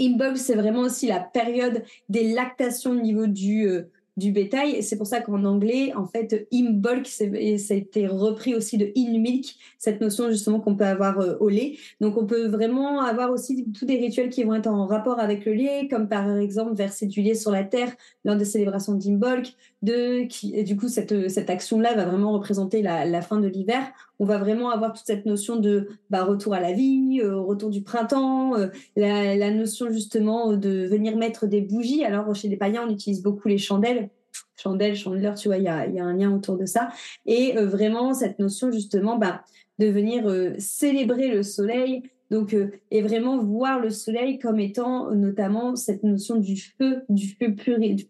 Imbolc, 0.00 0.36
c'est 0.36 0.56
vraiment 0.56 0.80
aussi 0.80 1.06
la 1.06 1.20
période 1.20 1.84
des 2.08 2.32
lactations 2.32 2.90
au 2.90 3.00
niveau 3.00 3.26
du, 3.26 3.68
du 4.16 4.32
bétail. 4.32 4.82
C'est 4.82 4.96
pour 4.96 5.06
ça 5.06 5.20
qu'en 5.20 5.44
anglais, 5.44 5.92
en 5.94 6.06
fait, 6.06 6.48
bulk, 6.52 7.06
ça 7.06 7.24
a 7.24 7.76
été 7.76 8.06
repris 8.06 8.54
aussi 8.54 8.78
de 8.78 8.90
in 8.96 9.18
milk, 9.18 9.56
cette 9.78 10.00
notion 10.00 10.30
justement 10.30 10.60
qu'on 10.60 10.74
peut 10.74 10.86
avoir 10.86 11.20
euh, 11.20 11.36
au 11.40 11.48
lait. 11.48 11.76
Donc, 12.00 12.16
on 12.16 12.26
peut 12.26 12.46
vraiment 12.46 13.00
avoir 13.00 13.30
aussi 13.30 13.66
tous 13.72 13.84
des 13.84 13.98
rituels 13.98 14.30
qui 14.30 14.42
vont 14.44 14.54
être 14.54 14.68
en 14.68 14.86
rapport 14.86 15.20
avec 15.20 15.44
le 15.44 15.52
lait, 15.52 15.88
comme 15.88 16.08
par 16.08 16.36
exemple 16.36 16.74
verser 16.74 17.06
du 17.06 17.20
lait 17.20 17.34
sur 17.34 17.50
la 17.50 17.64
terre 17.64 17.94
lors 18.24 18.36
des 18.36 18.44
célébrations 18.44 18.94
d'Imbolc. 18.94 19.54
Du 19.82 20.76
coup, 20.76 20.88
cette, 20.88 21.50
action-là 21.50 21.94
va 21.94 22.06
vraiment 22.06 22.32
représenter 22.32 22.82
la 22.82 23.22
fin 23.22 23.38
de 23.38 23.48
l'hiver. 23.48 23.92
On 24.18 24.24
va 24.24 24.38
vraiment 24.38 24.70
avoir 24.70 24.92
toute 24.92 25.06
cette 25.06 25.26
notion 25.26 25.56
de 25.56 25.88
bah, 26.10 26.24
retour 26.24 26.54
à 26.54 26.60
la 26.60 26.72
vie, 26.72 27.20
euh, 27.22 27.36
retour 27.36 27.70
du 27.70 27.82
printemps, 27.82 28.56
euh, 28.56 28.68
la, 28.96 29.50
notion 29.50 29.90
justement 29.90 30.52
de 30.54 30.86
venir 30.86 31.16
mettre 31.16 31.46
des 31.46 31.60
bougies. 31.60 32.04
Alors, 32.04 32.34
chez 32.34 32.48
les 32.48 32.56
païens, 32.56 32.84
on 32.86 32.90
utilise 32.90 33.22
beaucoup 33.22 33.48
les 33.48 33.58
chandelles 33.58 34.10
chandelle, 34.56 34.96
chandeleur, 34.96 35.34
tu 35.34 35.48
vois, 35.48 35.58
il 35.58 35.64
y 35.64 35.68
a, 35.68 35.86
y 35.86 36.00
a, 36.00 36.04
un 36.04 36.14
lien 36.14 36.34
autour 36.34 36.56
de 36.56 36.66
ça. 36.66 36.88
Et 37.26 37.56
euh, 37.56 37.66
vraiment, 37.66 38.14
cette 38.14 38.38
notion, 38.38 38.70
justement, 38.70 39.16
bah, 39.16 39.42
de 39.78 39.86
venir 39.86 40.28
euh, 40.28 40.54
célébrer 40.58 41.28
le 41.28 41.42
soleil, 41.42 42.02
donc, 42.30 42.54
euh, 42.54 42.70
et 42.90 43.02
vraiment 43.02 43.38
voir 43.38 43.80
le 43.80 43.90
soleil 43.90 44.38
comme 44.38 44.58
étant 44.58 45.10
notamment 45.12 45.76
cette 45.76 46.02
notion 46.02 46.36
du 46.36 46.56
feu, 46.56 47.02
du 47.08 47.28
feu 47.28 47.54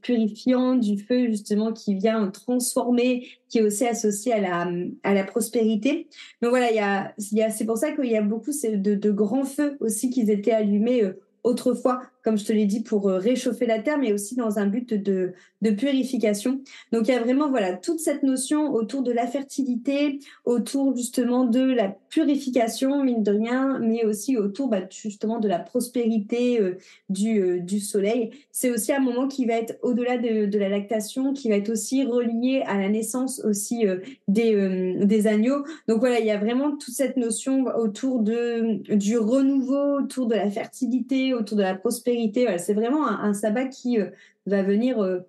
purifiant, 0.00 0.74
du 0.74 0.98
feu 0.98 1.26
justement 1.26 1.72
qui 1.72 1.94
vient 1.94 2.28
transformer, 2.28 3.26
qui 3.48 3.58
est 3.58 3.62
aussi 3.62 3.86
associé 3.86 4.32
à 4.32 4.40
la, 4.40 4.70
à 5.02 5.14
la 5.14 5.24
prospérité. 5.24 6.08
Donc 6.42 6.50
voilà, 6.50 6.70
il 6.70 6.76
y 6.76 6.80
a, 6.80 7.14
y 7.32 7.42
a, 7.42 7.50
c'est 7.50 7.66
pour 7.66 7.78
ça 7.78 7.92
qu'il 7.92 8.10
y 8.10 8.16
a 8.16 8.22
beaucoup 8.22 8.50
de, 8.50 8.94
de 8.94 9.10
grands 9.10 9.44
feux 9.44 9.76
aussi 9.80 10.10
qui 10.10 10.22
étaient 10.30 10.52
allumés 10.52 11.02
autrefois, 11.46 12.02
comme 12.26 12.38
je 12.38 12.44
te 12.44 12.52
l'ai 12.52 12.66
dit, 12.66 12.80
pour 12.80 13.08
euh, 13.08 13.18
réchauffer 13.18 13.66
la 13.66 13.78
terre, 13.78 13.98
mais 13.98 14.12
aussi 14.12 14.34
dans 14.34 14.58
un 14.58 14.66
but 14.66 14.92
de, 14.92 15.32
de 15.62 15.70
purification. 15.70 16.60
Donc 16.90 17.06
il 17.06 17.12
y 17.12 17.14
a 17.14 17.20
vraiment 17.20 17.48
voilà 17.50 17.74
toute 17.74 18.00
cette 18.00 18.24
notion 18.24 18.74
autour 18.74 19.04
de 19.04 19.12
la 19.12 19.28
fertilité, 19.28 20.18
autour 20.44 20.96
justement 20.96 21.44
de 21.44 21.60
la 21.60 21.96
purification, 22.08 23.04
mine 23.04 23.22
de 23.22 23.30
rien, 23.30 23.78
mais 23.78 24.04
aussi 24.04 24.36
autour 24.36 24.66
bah, 24.66 24.80
justement 24.90 25.38
de 25.38 25.46
la 25.46 25.60
prospérité 25.60 26.60
euh, 26.60 26.78
du, 27.08 27.40
euh, 27.40 27.60
du 27.60 27.78
soleil. 27.78 28.30
C'est 28.50 28.72
aussi 28.72 28.92
un 28.92 28.98
moment 28.98 29.28
qui 29.28 29.46
va 29.46 29.54
être 29.54 29.78
au-delà 29.82 30.18
de, 30.18 30.46
de, 30.46 30.58
la 30.58 30.68
lactation, 30.68 31.32
qui 31.32 31.48
va 31.48 31.54
être 31.54 31.70
aussi 31.70 32.02
relié 32.02 32.64
à 32.66 32.76
la 32.76 32.88
naissance 32.88 33.40
aussi 33.44 33.84
des, 34.26 34.96
des 34.98 35.26
agneaux. 35.28 35.64
Donc 35.86 36.00
voilà, 36.00 36.18
il 36.18 36.26
y 36.26 36.32
a 36.32 36.38
vraiment 36.38 36.76
toute 36.76 36.94
cette 36.94 37.16
notion 37.16 37.66
autour 37.76 38.18
de, 38.18 38.82
du 38.96 39.16
renouveau, 39.16 40.00
autour 40.00 40.26
de 40.26 40.34
la 40.34 40.50
fertilité, 40.50 41.32
autour 41.32 41.56
de 41.56 41.62
la 41.62 41.76
prospérité. 41.76 42.15
C'est 42.58 42.74
vraiment 42.74 43.06
un, 43.06 43.32
sabbat 43.32 43.66
qui 43.66 44.00
euh, 44.00 44.10
va 44.46 44.62
venir 44.62 45.00
euh, 45.02 45.20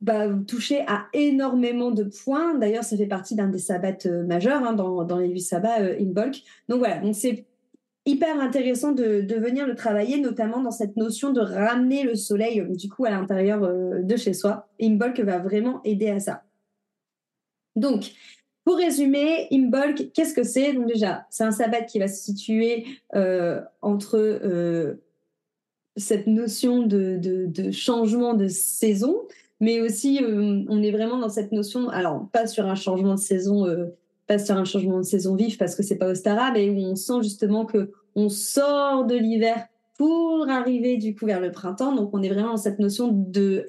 bah, 0.00 0.28
toucher 0.46 0.84
à 0.86 1.06
énormément 1.12 1.90
de 1.90 2.04
points. 2.04 2.54
D'ailleurs, 2.54 2.84
ça 2.84 2.96
fait 2.96 3.06
partie 3.06 3.34
d'un 3.34 3.48
des 3.48 3.58
sabbats 3.58 4.06
euh, 4.06 4.24
majeurs 4.24 4.62
hein, 4.62 4.72
dans, 4.72 5.18
les 5.18 5.28
huit 5.28 5.40
sabbats 5.40 5.80
in 5.80 6.12
bulk. 6.12 6.42
Donc 6.68 6.78
voilà, 6.78 6.98
donc 6.98 7.14
c'est 7.14 7.44
hyper 8.04 8.40
intéressant 8.40 8.92
de, 8.92 9.34
venir 9.34 9.66
le 9.66 9.74
travailler, 9.74 10.20
notamment 10.20 10.60
dans 10.60 10.70
cette 10.70 10.96
notion 10.96 11.32
de 11.32 11.40
ramener 11.40 12.04
le 12.04 12.14
soleil 12.14 12.64
du 12.68 12.88
coup 12.88 13.04
à 13.04 13.10
l'intérieur 13.10 13.60
de 13.60 14.16
chez 14.16 14.32
soi. 14.32 14.68
Imbolc 14.80 15.18
va 15.20 15.38
vraiment 15.38 15.80
aider 15.82 16.10
à 16.10 16.20
ça. 16.20 16.44
Donc, 17.74 18.12
pour 18.64 18.76
résumer, 18.76 19.48
Imbolc, 19.50 20.12
qu'est-ce 20.12 20.34
que 20.34 20.44
c'est? 20.44 20.72
Donc 20.72 20.86
déjà, 20.86 21.26
c'est 21.30 21.42
un 21.42 21.50
sabbat 21.50 21.82
qui 21.82 21.98
va 21.98 22.06
se 22.06 22.22
situer 22.22 22.86
entre 23.82 24.96
cette 25.96 26.26
notion 26.26 26.86
de, 26.86 27.18
de, 27.18 27.70
changement 27.70 28.34
de 28.34 28.48
saison, 28.48 29.22
mais 29.60 29.80
aussi 29.80 30.22
euh, 30.22 30.64
on 30.68 30.82
est 30.82 30.90
vraiment 30.90 31.18
dans 31.18 31.28
cette 31.28 31.52
notion, 31.52 31.88
alors 31.88 32.28
pas 32.32 32.46
sur 32.46 32.66
un 32.66 32.74
changement 32.74 33.14
de 33.14 33.20
saison, 33.20 33.66
pas 34.26 34.38
sur 34.38 34.56
un 34.56 34.64
changement 34.64 34.98
de 34.98 35.04
saison 35.04 35.34
vif 35.34 35.58
parce 35.58 35.74
que 35.74 35.82
c'est 35.82 35.96
pas 35.96 36.08
Ostara, 36.08 36.52
mais 36.52 36.68
où 36.68 36.78
on 36.78 36.96
sent 36.96 37.22
justement 37.22 37.64
que 37.64 37.90
on 38.14 38.28
sort 38.28 39.04
de 39.04 39.14
l'hiver 39.14 39.66
pour 39.98 40.48
arriver 40.48 40.96
du 40.96 41.14
coup 41.14 41.26
vers 41.26 41.40
le 41.40 41.50
printemps. 41.50 41.94
Donc 41.94 42.10
on 42.12 42.22
est 42.22 42.28
vraiment 42.28 42.50
dans 42.50 42.56
cette 42.56 42.78
notion 42.78 43.08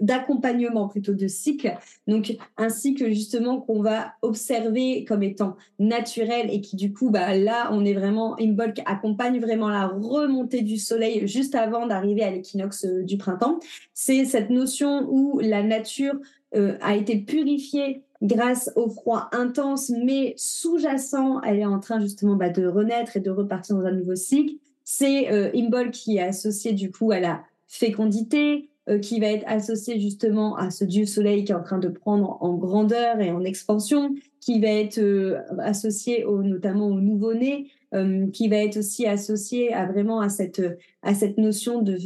d'accompagnement 0.02 0.88
plutôt 0.88 1.14
de 1.14 1.28
cycle. 1.28 1.74
Donc 2.08 2.36
un 2.58 2.70
cycle 2.70 3.10
justement 3.10 3.62
qu'on 3.62 3.82
va 3.82 4.14
observer 4.22 5.06
comme 5.06 5.24
étant 5.24 5.56
naturel 5.80 6.50
et 6.52 6.62
qui 6.62 6.76
du 6.76 6.94
coup 6.94 7.10
bah 7.10 7.36
là 7.36 7.70
on 7.72 7.86
est 7.86 7.94
vraiment 7.94 8.36
Imbolc 8.40 8.82
accompagne 8.86 9.40
vraiment 9.40 9.70
la 9.70 9.88
remontée 9.88 10.62
du 10.62 10.78
soleil 10.78 11.28
juste 11.28 11.56
avant 11.56 11.88
d'arriver 11.88 12.24
à 12.24 12.32
l'équinoxe 12.32 12.86
euh, 12.86 13.04
du 13.04 13.18
printemps. 13.18 13.60
C'est 13.94 14.26
cette 14.26 14.50
notion 14.50 15.08
où 15.10 15.40
la 15.40 15.64
nature 15.64 16.16
euh, 16.56 16.78
a 16.82 16.96
été 16.96 17.18
purifiée 17.18 18.04
grâce 18.22 18.72
au 18.76 18.90
froid 18.90 19.30
intense, 19.32 19.90
mais 19.90 20.34
sous-jacent, 20.38 21.42
elle 21.42 21.60
est 21.60 21.66
en 21.66 21.80
train 21.80 22.00
justement 22.00 22.36
bah, 22.36 22.50
de 22.50 22.66
renaître 22.66 23.18
et 23.18 23.20
de 23.20 23.30
repartir 23.30 23.76
dans 23.76 23.86
un 23.86 23.92
nouveau 23.92 24.16
cycle. 24.16 24.56
C'est 24.90 25.30
euh, 25.34 25.52
Imbol 25.54 25.92
qui 25.92 26.16
est 26.16 26.22
associé 26.22 26.72
du 26.72 26.92
coup 26.92 27.12
à 27.12 27.20
la 27.20 27.44
fécondité, 27.68 28.70
euh, 28.88 29.00
qui 29.00 29.20
va 29.20 29.28
être 29.28 29.44
associé 29.46 30.00
justement 30.00 30.56
à 30.56 30.72
ce 30.72 30.86
dieu 30.86 31.06
soleil 31.06 31.44
qui 31.44 31.52
est 31.52 31.56
en 31.56 31.62
train 31.62 31.78
de 31.78 31.90
prendre 31.90 32.38
en 32.40 32.54
grandeur 32.54 33.20
et 33.20 33.30
en 33.30 33.44
expansion, 33.44 34.16
qui 34.40 34.62
va 34.62 34.70
être 34.70 35.00
euh, 35.00 35.40
associé 35.60 36.24
notamment 36.26 36.88
au 36.88 37.02
nouveau-né, 37.02 37.68
qui 38.32 38.48
va 38.48 38.58
être 38.58 38.78
aussi 38.78 39.06
associé 39.06 39.74
à 39.74 39.86
vraiment 39.88 40.22
à 40.22 40.30
cette, 40.30 40.62
à 41.02 41.14
cette 41.14 41.38
notion 41.38 41.82
de, 41.82 41.98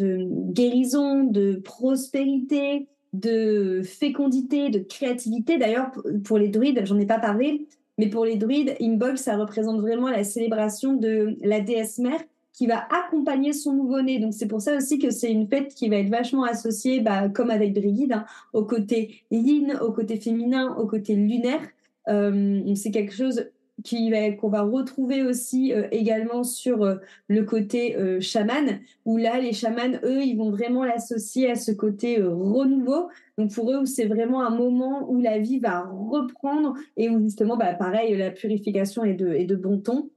guérison, 0.51 1.23
de 1.23 1.57
prospérité, 1.57 2.87
de 3.13 3.83
fécondité, 3.83 4.69
de 4.69 4.79
créativité. 4.79 5.59
D'ailleurs, 5.59 5.91
pour 6.23 6.39
les 6.39 6.49
druides, 6.49 6.81
j'en 6.85 6.99
ai 6.99 7.05
pas 7.05 7.19
parlé, 7.19 7.67
mais 7.99 8.09
pour 8.09 8.25
les 8.25 8.37
druides, 8.37 8.75
Imbolc, 8.79 9.19
ça 9.19 9.37
représente 9.37 9.81
vraiment 9.81 10.09
la 10.09 10.23
célébration 10.23 10.93
de 10.93 11.35
la 11.41 11.59
déesse 11.59 11.99
mère 11.99 12.21
qui 12.53 12.67
va 12.67 12.85
accompagner 12.89 13.53
son 13.53 13.73
nouveau-né. 13.73 14.19
Donc 14.19 14.33
c'est 14.33 14.47
pour 14.47 14.61
ça 14.61 14.75
aussi 14.75 14.99
que 14.99 15.09
c'est 15.09 15.31
une 15.31 15.47
fête 15.47 15.73
qui 15.73 15.89
va 15.89 15.97
être 15.97 16.09
vachement 16.09 16.43
associée, 16.43 16.99
bah, 16.99 17.29
comme 17.29 17.49
avec 17.49 17.73
Brigide, 17.73 18.13
hein, 18.13 18.25
au 18.53 18.65
côté 18.65 19.23
yin, 19.31 19.77
au 19.81 19.91
côté 19.91 20.17
féminin, 20.17 20.75
au 20.77 20.85
côté 20.85 21.15
lunaire. 21.15 21.61
Euh, 22.07 22.75
c'est 22.75 22.91
quelque 22.91 23.13
chose 23.13 23.49
qui 23.83 24.11
va 24.11 24.31
qu'on 24.31 24.49
va 24.49 24.61
retrouver 24.61 25.23
aussi 25.23 25.73
euh, 25.73 25.87
également 25.91 26.43
sur 26.43 26.83
euh, 26.83 26.95
le 27.27 27.43
côté 27.43 27.97
chaman 28.19 28.79
où 29.05 29.17
là 29.17 29.39
les 29.39 29.53
chamans 29.53 29.99
eux 30.03 30.21
ils 30.23 30.35
vont 30.35 30.51
vraiment 30.51 30.83
l'associer 30.83 31.49
à 31.49 31.55
ce 31.55 31.71
côté 31.71 32.21
renouveau 32.21 33.09
donc 33.37 33.53
pour 33.53 33.71
eux 33.71 33.85
c'est 33.85 34.05
vraiment 34.05 34.41
un 34.41 34.55
moment 34.55 35.09
où 35.09 35.19
la 35.19 35.39
vie 35.39 35.59
va 35.59 35.81
reprendre 35.81 36.75
et 36.97 37.09
où 37.09 37.21
justement 37.21 37.57
bah 37.57 37.73
pareil 37.73 38.15
la 38.17 38.29
purification 38.29 39.03
est 39.03 39.15
de 39.15 39.33
est 39.33 39.45
de 39.45 39.55
bon 39.55 39.79
ton 39.79 40.09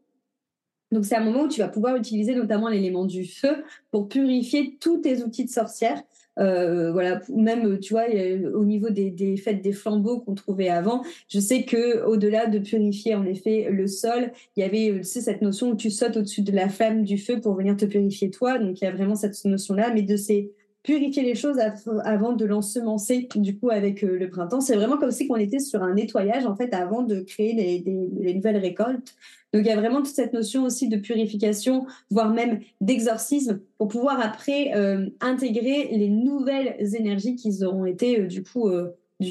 donc 0.95 1.05
c'est 1.05 1.17
un 1.17 1.25
moment 1.25 1.43
où 1.43 1.49
tu 1.49 1.61
vas 1.61 1.69
pouvoir 1.69 1.97
utiliser 1.97 2.35
notamment 2.35 2.69
l'élément 2.69 3.05
du 3.05 3.25
feu 3.25 3.65
pour 3.91 4.09
purifier 4.09 4.79
tous 4.81 4.99
tes 4.99 5.23
outils 5.23 5.45
de 5.45 5.51
sorcière. 5.51 6.01
Euh, 6.39 6.91
voilà, 6.93 7.21
même 7.29 7.79
tu 7.79 7.93
vois 7.93 8.07
au 8.55 8.65
niveau 8.65 8.91
des, 8.91 9.37
fêtes 9.37 9.63
des 9.63 9.73
flambeaux 9.73 10.21
qu'on 10.21 10.35
trouvait 10.35 10.69
avant, 10.69 11.05
je 11.29 11.39
sais 11.39 11.63
que 11.65 12.05
au-delà 12.05 12.47
de 12.47 12.59
purifier 12.59 13.15
en 13.15 13.25
effet 13.25 13.69
le 13.71 13.87
sol, 13.87 14.33
il 14.57 14.61
y 14.61 14.63
avait 14.65 15.01
tu 15.01 15.21
cette 15.21 15.43
notion 15.43 15.71
où 15.71 15.77
tu 15.77 15.91
sautes 15.91 16.17
au-dessus 16.17 16.43
de 16.43 16.53
la 16.53 16.69
flamme 16.69 17.05
du 17.05 17.19
feu 17.19 17.41
pour 17.41 17.55
venir 17.55 17.77
te 17.77 17.85
purifier 17.85 18.31
toi. 18.31 18.59
Donc 18.59 18.81
il 18.81 18.85
y 18.85 18.87
a 18.87 18.93
vraiment 18.93 19.17
cette 19.17 19.45
notion 19.45 19.75
là, 19.75 19.93
mais 19.93 20.03
de 20.03 20.17
ces 20.17 20.53
purifier 20.85 21.23
les 21.23 21.35
choses 21.35 21.59
avant 22.05 22.35
de 22.35 22.45
l'ensemencer 22.45 23.29
du 23.35 23.59
coup 23.59 23.71
avec 23.71 24.05
euh, 24.05 24.19
le 24.19 24.29
printemps. 24.29 24.61
C'est 24.61 24.77
vraiment 24.77 24.99
comme 24.99 25.11
si 25.11 25.27
on 25.31 25.37
était 25.37 25.59
sur 25.59 25.83
un 25.83 25.95
nettoyage 25.95 26.47
en 26.47 26.55
fait 26.55 26.73
avant 26.75 27.03
de 27.03 27.21
créer 27.21 27.55
les, 27.55 27.83
les, 28.21 28.35
nouvelles 28.35 28.59
récoltes. 28.59 29.17
Donc 29.55 29.63
il 29.65 29.67
y 29.67 29.71
a 29.71 29.77
vraiment 29.77 30.03
toute 30.03 30.15
cette 30.15 30.35
notion 30.35 30.65
aussi 30.65 30.89
de 30.89 30.99
purification, 30.99 31.87
voire 32.11 32.33
même 32.33 32.61
d'exorcisme, 32.83 33.61
pour 33.79 33.89
pouvoir 33.89 34.21
après 34.21 34.73
euh, 34.75 35.09
intégrer 35.21 35.89
les 35.93 36.11
nouvelles 36.11 36.77
énergies 36.95 37.35
qui 37.35 37.65
auront 37.65 37.87
été 37.87 38.21
euh, 38.21 38.27
du 38.27 38.43
coup 38.43 38.71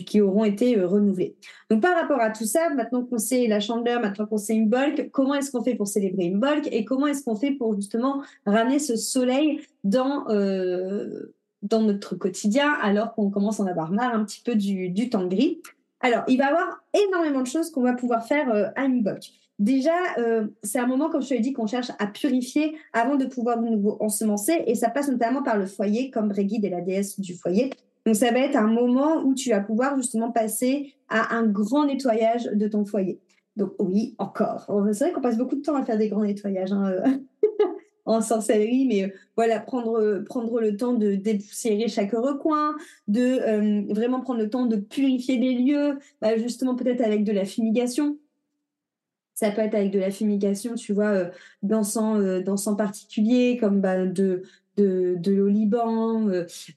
qui 0.07 0.21
auront 0.21 0.45
été 0.45 0.81
renouvelées. 0.81 1.35
Donc 1.69 1.81
par 1.83 1.93
rapport 1.93 2.19
à 2.19 2.31
tout 2.31 2.45
ça, 2.45 2.69
maintenant 2.73 3.03
qu'on 3.03 3.19
sait 3.19 3.45
la 3.45 3.59
chandeleur, 3.59 4.01
maintenant 4.01 4.25
qu'on 4.25 4.37
sait 4.37 4.59
bulk, 4.59 5.11
comment 5.11 5.35
est-ce 5.35 5.51
qu'on 5.51 5.61
fait 5.61 5.75
pour 5.75 5.87
célébrer 5.87 6.31
bulk 6.31 6.67
et 6.71 6.83
comment 6.83 7.05
est-ce 7.05 7.23
qu'on 7.23 7.35
fait 7.35 7.51
pour 7.51 7.75
justement 7.75 8.23
ramener 8.47 8.79
ce 8.79 8.95
soleil 8.95 9.59
dans 9.83 10.25
dans 11.63 11.81
notre 11.81 12.15
quotidien 12.15 12.73
alors 12.81 13.13
qu'on 13.15 13.31
commence 13.31 13.59
à 13.59 13.63
en 13.63 13.67
avoir 13.67 13.91
marre 13.91 14.13
un 14.13 14.23
petit 14.23 14.41
peu 14.41 14.55
du, 14.55 15.09
temps 15.09 15.25
gris. 15.25 15.61
Alors, 16.01 16.23
il 16.27 16.37
va 16.37 16.45
y 16.45 16.47
avoir 16.47 16.83
énormément 16.93 17.41
de 17.41 17.47
choses 17.47 17.71
qu'on 17.71 17.81
va 17.81 17.93
pouvoir 17.93 18.25
faire 18.27 18.53
euh, 18.53 18.67
à 18.75 18.83
Inbox. 18.83 19.31
déjà, 19.57 19.95
euh, 20.17 20.47
c'est 20.61 20.79
un 20.79 20.87
moment, 20.87 21.09
comme 21.09 21.21
je 21.21 21.29
te 21.29 21.33
l'ai 21.33 21.39
dit, 21.39 21.53
qu'on 21.53 21.65
cherche 21.65 21.91
à 21.97 22.07
purifier 22.07 22.75
avant 22.91 23.15
de 23.15 23.25
pouvoir 23.25 23.59
de 23.59 23.67
nouveau 23.67 23.97
ensemencer. 24.01 24.63
Et 24.67 24.75
ça 24.75 24.89
passe 24.89 25.07
notamment 25.07 25.41
par 25.41 25.57
le 25.57 25.65
foyer, 25.65 26.11
comme 26.11 26.27
Brégide 26.27 26.65
est 26.65 26.69
la 26.69 26.81
déesse 26.81 27.19
du 27.19 27.33
foyer. 27.33 27.69
Donc, 28.05 28.15
ça 28.15 28.31
va 28.31 28.39
être 28.39 28.57
un 28.57 28.67
moment 28.67 29.23
où 29.23 29.33
tu 29.33 29.49
vas 29.49 29.61
pouvoir 29.61 29.95
justement 29.95 30.31
passer 30.31 30.93
à 31.07 31.35
un 31.35 31.47
grand 31.47 31.85
nettoyage 31.85 32.45
de 32.45 32.67
ton 32.67 32.85
foyer. 32.85 33.21
Donc, 33.55 33.71
oui, 33.79 34.15
encore. 34.17 34.65
C'est 34.91 35.05
vrai 35.05 35.13
qu'on 35.13 35.21
passe 35.21 35.37
beaucoup 35.37 35.55
de 35.55 35.61
temps 35.61 35.75
à 35.75 35.85
faire 35.85 35.97
des 35.97 36.09
grands 36.09 36.23
nettoyages. 36.23 36.73
Hein, 36.73 36.85
euh, 36.87 37.17
en 38.05 38.21
sorcellerie, 38.21 38.85
mais 38.85 39.03
euh, 39.03 39.07
voilà, 39.35 39.59
prendre, 39.59 40.23
prendre 40.25 40.59
le 40.59 40.75
temps 40.75 40.93
de 40.93 41.15
dépoussiérer 41.15 41.87
chaque 41.87 42.11
recoin, 42.11 42.75
de 43.07 43.21
euh, 43.21 43.93
vraiment 43.93 44.21
prendre 44.21 44.39
le 44.39 44.49
temps 44.49 44.65
de 44.65 44.77
purifier 44.77 45.37
des 45.37 45.53
lieux, 45.53 45.99
bah, 46.21 46.37
justement 46.37 46.75
peut-être 46.75 47.01
avec 47.01 47.23
de 47.23 47.31
la 47.31 47.45
fumigation. 47.45 48.17
Ça 49.35 49.49
peut 49.49 49.61
être 49.61 49.73
avec 49.73 49.91
de 49.91 49.99
la 49.99 50.11
fumigation, 50.11 50.75
tu 50.75 50.93
vois, 50.93 51.09
euh, 51.09 51.29
d'encens, 51.63 52.19
euh, 52.19 52.75
particulier, 52.75 53.57
comme 53.59 53.81
bah, 53.81 54.05
de, 54.05 54.43
de, 54.77 55.15
de 55.17 55.31
l'oliban, 55.31 56.25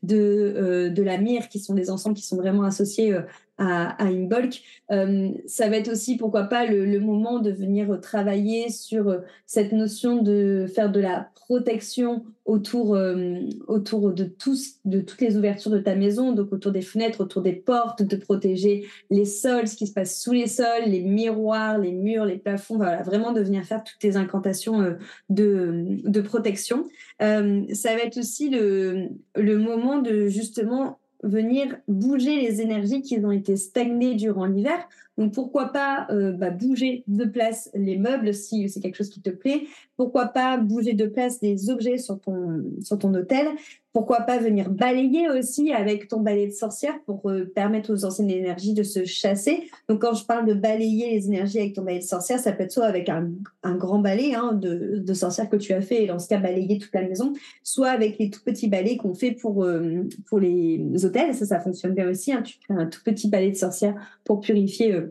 de, 0.03 0.89
de 0.95 1.03
la 1.03 1.19
myrrhe, 1.19 1.49
qui 1.49 1.61
sont 1.61 1.75
des 1.75 1.91
encens 1.91 2.15
qui 2.15 2.27
sont 2.27 2.37
vraiment 2.37 2.63
associés 2.65 3.17
à, 3.59 4.03
à 4.03 4.11
une 4.11 4.29
bulk. 4.29 4.63
Euh, 4.91 5.31
ça 5.47 5.69
va 5.69 5.77
être 5.77 5.91
aussi, 5.91 6.17
pourquoi 6.17 6.45
pas, 6.45 6.67
le, 6.67 6.85
le, 6.85 7.01
moment 7.01 7.39
de 7.39 7.51
venir 7.51 8.01
travailler 8.01 8.71
sur 8.71 9.09
euh, 9.09 9.19
cette 9.47 9.73
notion 9.73 10.23
de 10.23 10.67
faire 10.73 10.93
de 10.93 11.01
la 11.01 11.31
protection 11.35 12.25
autour, 12.45 12.95
euh, 12.95 13.41
autour 13.67 14.13
de, 14.13 14.25
tous, 14.25 14.77
de 14.85 15.01
toutes 15.01 15.21
les 15.21 15.37
ouvertures 15.37 15.71
de 15.71 15.79
ta 15.79 15.97
maison, 15.97 16.33
donc 16.33 16.53
autour 16.53 16.71
des 16.71 16.83
fenêtres, 16.83 17.21
autour 17.23 17.43
des 17.43 17.53
portes, 17.53 18.03
de 18.03 18.17
protéger 18.17 18.87
les 19.11 19.25
sols, 19.25 19.67
ce 19.67 19.77
qui 19.77 19.87
se 19.87 19.93
passe 19.93 20.21
sous 20.21 20.33
les 20.33 20.47
sols, 20.47 20.85
les 20.87 21.03
miroirs, 21.03 21.79
les 21.79 21.93
murs, 21.93 22.25
les 22.25 22.39
plafonds, 22.39 22.77
voilà, 22.77 23.03
vraiment 23.03 23.33
de 23.33 23.41
venir 23.41 23.65
faire 23.65 23.83
toutes 23.83 23.99
tes 23.99 24.17
incantations 24.17 24.81
euh, 24.81 24.93
de, 25.29 25.85
de 26.05 26.21
protection. 26.21 26.89
Euh, 27.23 27.65
ça 27.73 27.95
va 27.95 28.03
être 28.03 28.19
aussi 28.19 28.51
le, 28.51 29.09
le 29.35 29.59
moment 29.59 29.99
de 29.99 30.29
justement 30.29 30.99
venir 31.23 31.77
bouger 31.89 32.41
les 32.41 32.61
énergies 32.61 33.03
qui 33.03 33.19
ont 33.25 33.33
été 33.33 33.57
stagnées 33.57 34.15
durant 34.15 34.45
l'hiver. 34.45 34.87
Donc 35.19 35.33
pourquoi 35.33 35.73
pas 35.73 36.07
euh, 36.11 36.33
bah, 36.33 36.51
bouger 36.51 37.05
de 37.07 37.25
place 37.25 37.71
les 37.75 37.97
meubles 37.97 38.35
si 38.35 38.69
c'est 38.69 38.81
quelque 38.81 38.97
chose 38.97 39.11
qui 39.11 39.23
te 39.23 39.31
plaît. 39.31 39.63
Pourquoi 39.97 40.27
pas 40.27 40.59
bouger 40.59 40.93
de 40.93 41.07
place 41.07 41.41
des 41.41 41.71
objets 41.71 41.99
sur 41.99 42.21
ton 42.21 43.15
hôtel. 43.15 43.49
Pourquoi 43.97 44.21
pas 44.21 44.37
venir 44.37 44.69
balayer 44.69 45.31
aussi 45.31 45.73
avec 45.73 46.09
ton 46.09 46.21
balai 46.21 46.49
de 46.49 46.53
sorcière 46.53 47.01
pour 47.07 47.31
euh, 47.31 47.51
permettre 47.55 47.95
aux 47.95 48.05
anciennes 48.05 48.29
énergies 48.29 48.75
de 48.75 48.83
se 48.83 49.07
chasser. 49.07 49.71
Donc 49.89 50.03
quand 50.03 50.13
je 50.13 50.27
parle 50.27 50.47
de 50.47 50.53
balayer 50.53 51.13
les 51.13 51.29
énergies 51.29 51.61
avec 51.61 51.73
ton 51.73 51.83
balai 51.83 52.01
de 52.01 52.05
sorcière, 52.05 52.39
ça 52.39 52.53
peut 52.53 52.65
être 52.65 52.73
soit 52.73 52.85
avec 52.85 53.09
un, 53.09 53.31
grand 53.77 53.99
balai 54.01 54.35
hein, 54.35 54.53
de, 54.53 54.99
de 54.99 55.15
sorcière 55.15 55.49
que 55.49 55.57
tu 55.57 55.73
as 55.73 55.81
fait 55.81 56.05
et 56.05 56.07
dans 56.09 56.19
ce 56.19 56.29
cas 56.29 56.37
balayer 56.37 56.77
toute 56.77 56.93
la 56.93 57.09
maison, 57.09 57.33
soit 57.63 57.89
avec 57.89 58.19
les 58.19 58.29
tout 58.29 58.43
petits 58.45 58.69
balais 58.69 58.99
qu'on 58.99 59.15
fait 59.15 59.33
pour 59.33 59.65
euh, 59.65 60.03
les 60.39 61.07
hôtels. 61.07 61.33
Ça, 61.35 61.47
ça 61.47 61.61
fonctionne 61.61 61.95
bien 61.95 62.11
aussi. 62.11 62.35
Hein. 62.35 62.43
Tu 62.43 62.59
fais 62.67 62.75
un 62.75 62.85
tout 62.85 63.01
petit 63.03 63.31
balai 63.31 63.51
de 63.51 63.57
sorcière 63.57 63.95
pour 64.25 64.41
purifier 64.41 65.06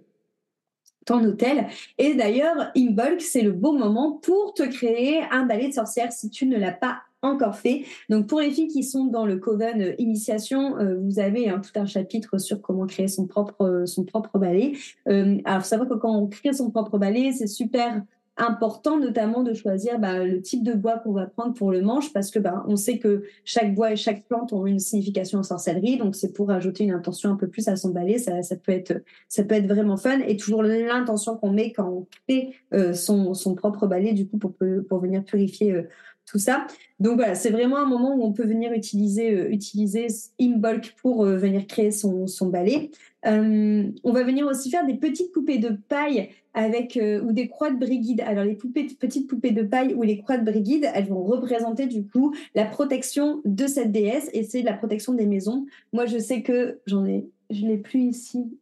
ton 1.06 1.24
hôtel. 1.24 1.68
Et 1.98 2.16
d'ailleurs, 2.16 2.72
Inbulk, 2.76 3.22
c'est 3.22 3.42
le 3.42 3.52
bon 3.52 3.78
moment 3.78 4.20
pour 4.22 4.54
te 4.54 4.64
créer 4.64 5.22
un 5.32 5.46
balai 5.46 5.70
de 5.70 5.74
sorcière 5.74 6.12
si 6.12 6.30
tu 6.30 6.48
ne 6.48 6.58
l'as 6.58 6.72
pas 6.72 7.02
encore 7.22 7.56
fait. 7.56 7.86
Donc 8.10 8.28
pour 8.28 8.40
les 8.40 8.52
filles 8.52 8.68
qui 8.68 8.84
sont 8.84 9.06
dans 9.06 9.26
le 9.26 9.38
Coven 9.38 9.82
euh, 9.82 9.96
Initiation, 9.98 10.78
euh, 10.78 11.00
vous 11.02 11.20
avez 11.20 11.50
hein, 11.50 11.60
tout 11.60 11.78
un 11.80 11.86
chapitre 11.86 12.38
sur 12.38 12.62
comment 12.62 12.86
créer 12.86 13.08
son 13.08 13.26
propre 13.26 13.66
euh, 13.66 13.86
son 13.86 14.04
propre 14.04 14.38
balai. 14.38 14.74
alors 15.06 15.62
faut 15.62 15.68
savoir 15.68 15.90
que 15.90 15.96
quand 15.96 16.16
on 16.16 16.28
crée 16.28 16.54
son 16.54 16.70
propre 16.70 16.98
balai, 16.98 17.32
c'est 17.32 17.48
super 17.48 18.04
important 18.38 19.00
notamment 19.00 19.44
de 19.44 19.54
choisir 19.54 20.00
bah, 20.00 20.24
le 20.24 20.42
type 20.42 20.64
de 20.64 20.74
bois 20.74 21.00
qu'on 21.00 21.14
va 21.14 21.26
prendre 21.26 21.54
pour 21.54 21.72
le 21.72 21.82
manche 21.82 22.12
parce 22.12 22.32
que 22.32 22.40
bah, 22.40 22.64
on 22.68 22.76
sait 22.76 23.00
que 23.00 23.24
chaque 23.44 23.74
bois 23.74 23.94
et 23.94 23.96
chaque 23.96 24.26
plante 24.28 24.52
ont 24.54 24.66
une 24.66 24.80
signification 24.80 25.40
en 25.40 25.44
sorcellerie 25.44 25.98
donc 25.98 26.16
c'est 26.16 26.34
pour 26.34 26.52
ajouter 26.52 26.84
une 26.84 26.92
intention 26.92 27.32
un 27.32 27.36
peu 27.36 27.48
plus 27.48 27.68
à 27.68 27.76
son 27.76 27.90
balai 27.90 28.18
ça, 28.18 28.42
ça 28.42 28.56
peut 28.56 28.72
être 28.72 29.02
ça 29.30 29.44
peut 29.44 29.56
être 29.56 29.68
vraiment 29.68 29.98
fun. 29.98 30.20
Et 30.28 30.38
toujours 30.38 30.64
l'intention 30.64 31.38
qu'on 31.38 31.52
met 31.52 31.72
quand 31.72 31.90
on 31.90 32.08
crée 32.28 32.56
son, 32.94 33.34
son 33.34 33.56
propre 33.56 33.88
balai 33.88 34.14
du 34.14 34.28
coup 34.28 34.38
pour 34.38 34.54
pour 34.88 35.00
venir 35.00 35.24
purifier 35.24 35.86
tout 36.26 36.40
ça. 36.40 36.68
Donc 37.00 37.18
voilà, 37.18 37.36
c'est 37.36 37.50
vraiment 37.50 37.78
un 37.78 37.86
moment 37.86 38.16
où 38.16 38.24
on 38.24 38.34
peut 38.34 38.46
venir 38.46 38.72
utiliser, 38.74 39.34
euh, 39.34 39.50
utiliser 39.50 40.08
Imbolc 40.40 40.96
pour 41.02 41.26
euh, 41.26 41.38
venir 41.38 41.68
créer 41.68 41.92
son, 41.92 42.28
son 42.28 42.48
balai. 42.48 42.92
Euh, 43.26 43.84
on 44.04 44.12
va 44.12 44.24
venir 44.24 44.46
aussi 44.48 44.70
faire 44.70 44.86
des 44.86 44.96
petites 44.96 45.32
poupées 45.32 45.58
de 45.58 45.70
paille 45.70 46.30
avec 46.54 46.98
ou 47.24 47.34
des 47.34 47.50
croix 47.50 47.70
de 47.70 47.78
brigide. 47.78 48.22
Alors 48.22 48.46
les 48.46 48.56
poupées, 48.56 48.86
petites 48.86 49.28
poupées 49.28 49.52
de 49.52 49.64
paille 49.64 49.94
ou 49.94 50.04
les 50.04 50.20
croix 50.20 50.38
de 50.38 50.46
brigide, 50.46 50.90
elles 50.94 51.08
vont 51.08 51.24
représenter 51.24 51.86
du 51.86 52.08
coup 52.08 52.34
la 52.54 52.64
protection 52.64 53.42
de 53.44 53.68
cette 53.68 53.92
déesse 53.92 54.30
et 54.32 54.44
c'est 54.44 54.62
la 54.62 54.74
protection 54.74 55.14
des 55.14 55.26
maisons. 55.26 55.66
Moi, 55.92 56.06
je 56.06 56.18
sais 56.18 56.44
que 56.44 56.80
j'en 56.86 57.06
ai, 57.06 57.28
je 57.50 57.66
l'ai 57.66 57.78
plus 57.78 58.04
ici, 58.04 58.58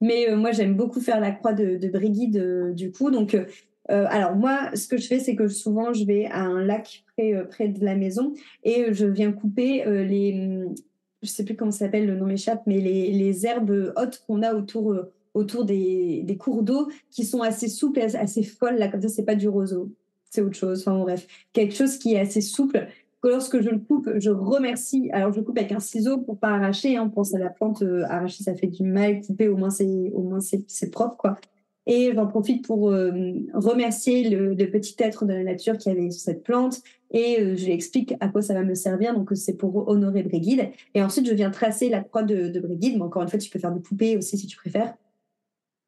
mais 0.00 0.34
moi 0.34 0.50
j'aime 0.50 0.74
beaucoup 0.74 1.00
faire 1.00 1.20
la 1.20 1.30
croix 1.30 1.52
de, 1.52 1.76
de 1.76 1.88
Brigide 1.88 2.72
du 2.74 2.90
coup. 2.90 3.12
Donc 3.12 3.34
euh, 3.34 3.44
alors 3.88 4.34
moi, 4.34 4.70
ce 4.74 4.88
que 4.88 4.96
je 4.96 5.06
fais, 5.06 5.18
c'est 5.18 5.36
que 5.36 5.48
souvent 5.48 5.92
je 5.92 6.04
vais 6.04 6.26
à 6.26 6.42
un 6.42 6.62
lac 6.62 7.04
près, 7.16 7.34
euh, 7.34 7.44
de 7.68 7.84
la 7.84 7.94
maison 7.94 8.34
et 8.64 8.92
je 8.92 9.06
viens 9.06 9.32
couper 9.32 9.86
euh, 9.86 10.04
les, 10.04 10.64
je 11.22 11.28
sais 11.28 11.44
plus 11.44 11.56
comment 11.56 11.70
ça 11.70 11.80
s'appelle, 11.80 12.06
le 12.06 12.16
nom 12.16 12.26
m'échappe, 12.26 12.62
mais 12.66 12.80
les, 12.80 13.46
herbes 13.46 13.92
hautes 13.96 14.22
qu'on 14.26 14.42
a 14.42 14.54
autour 14.54 14.96
autour 15.34 15.64
des, 15.64 16.36
cours 16.40 16.62
d'eau 16.62 16.88
qui 17.10 17.24
sont 17.24 17.42
assez 17.42 17.68
souples, 17.68 18.00
assez 18.00 18.42
folles 18.42 18.78
là, 18.78 18.88
comme 18.88 19.02
ça 19.02 19.08
c'est 19.08 19.24
pas 19.24 19.34
du 19.34 19.48
roseau, 19.48 19.92
c'est 20.30 20.40
autre 20.40 20.56
chose. 20.56 20.80
Enfin 20.80 20.98
bref, 20.98 21.26
quelque 21.52 21.74
chose 21.74 21.98
qui 21.98 22.14
est 22.14 22.20
assez 22.20 22.40
souple. 22.40 22.88
Que 23.22 23.28
lorsque 23.28 23.60
je 23.60 23.70
le 23.70 23.78
coupe, 23.78 24.10
je 24.18 24.30
remercie. 24.30 25.10
Alors 25.12 25.32
je 25.32 25.40
coupe 25.40 25.56
avec 25.58 25.72
un 25.72 25.80
ciseau 25.80 26.18
pour 26.18 26.38
pas 26.38 26.50
arracher. 26.50 26.96
Hein, 26.96 27.04
on 27.06 27.10
pense 27.10 27.34
à 27.34 27.38
la 27.38 27.50
plante, 27.50 27.82
arracher 28.08 28.44
ça 28.44 28.54
fait 28.54 28.66
du 28.66 28.82
mal. 28.82 29.20
Couper 29.20 29.48
au 29.48 29.56
moins 29.56 29.70
c'est 29.70 30.10
au 30.14 30.22
moins 30.22 30.40
c'est 30.40 30.90
propre 30.90 31.16
quoi. 31.16 31.36
Et 31.86 32.12
j'en 32.14 32.26
profite 32.26 32.66
pour 32.66 32.90
euh, 32.90 33.10
remercier 33.54 34.28
le, 34.28 34.54
petit 34.70 34.96
être 34.98 35.24
de 35.24 35.32
la 35.32 35.44
nature 35.44 35.78
qui 35.78 35.88
avait 35.88 36.10
cette 36.10 36.42
plante 36.42 36.82
et 37.12 37.40
euh, 37.40 37.54
je 37.56 37.64
lui 37.64 37.72
explique 37.72 38.14
à 38.18 38.28
quoi 38.28 38.42
ça 38.42 38.54
va 38.54 38.64
me 38.64 38.74
servir. 38.74 39.14
Donc 39.14 39.30
c'est 39.34 39.56
pour 39.56 39.88
honorer 39.88 40.22
Brigide. 40.24 40.70
Et 40.94 41.02
ensuite 41.02 41.26
je 41.28 41.34
viens 41.34 41.50
tracer 41.50 41.88
la 41.88 42.00
croix 42.00 42.24
de, 42.24 42.48
de. 42.48 42.62
Mais 42.66 43.00
encore 43.00 43.22
une 43.22 43.28
fois, 43.28 43.38
tu 43.38 43.50
peux 43.50 43.58
faire 43.58 43.72
des 43.72 43.80
poupées 43.80 44.16
aussi 44.16 44.36
si 44.36 44.46
tu 44.46 44.56
préfères. 44.56 44.94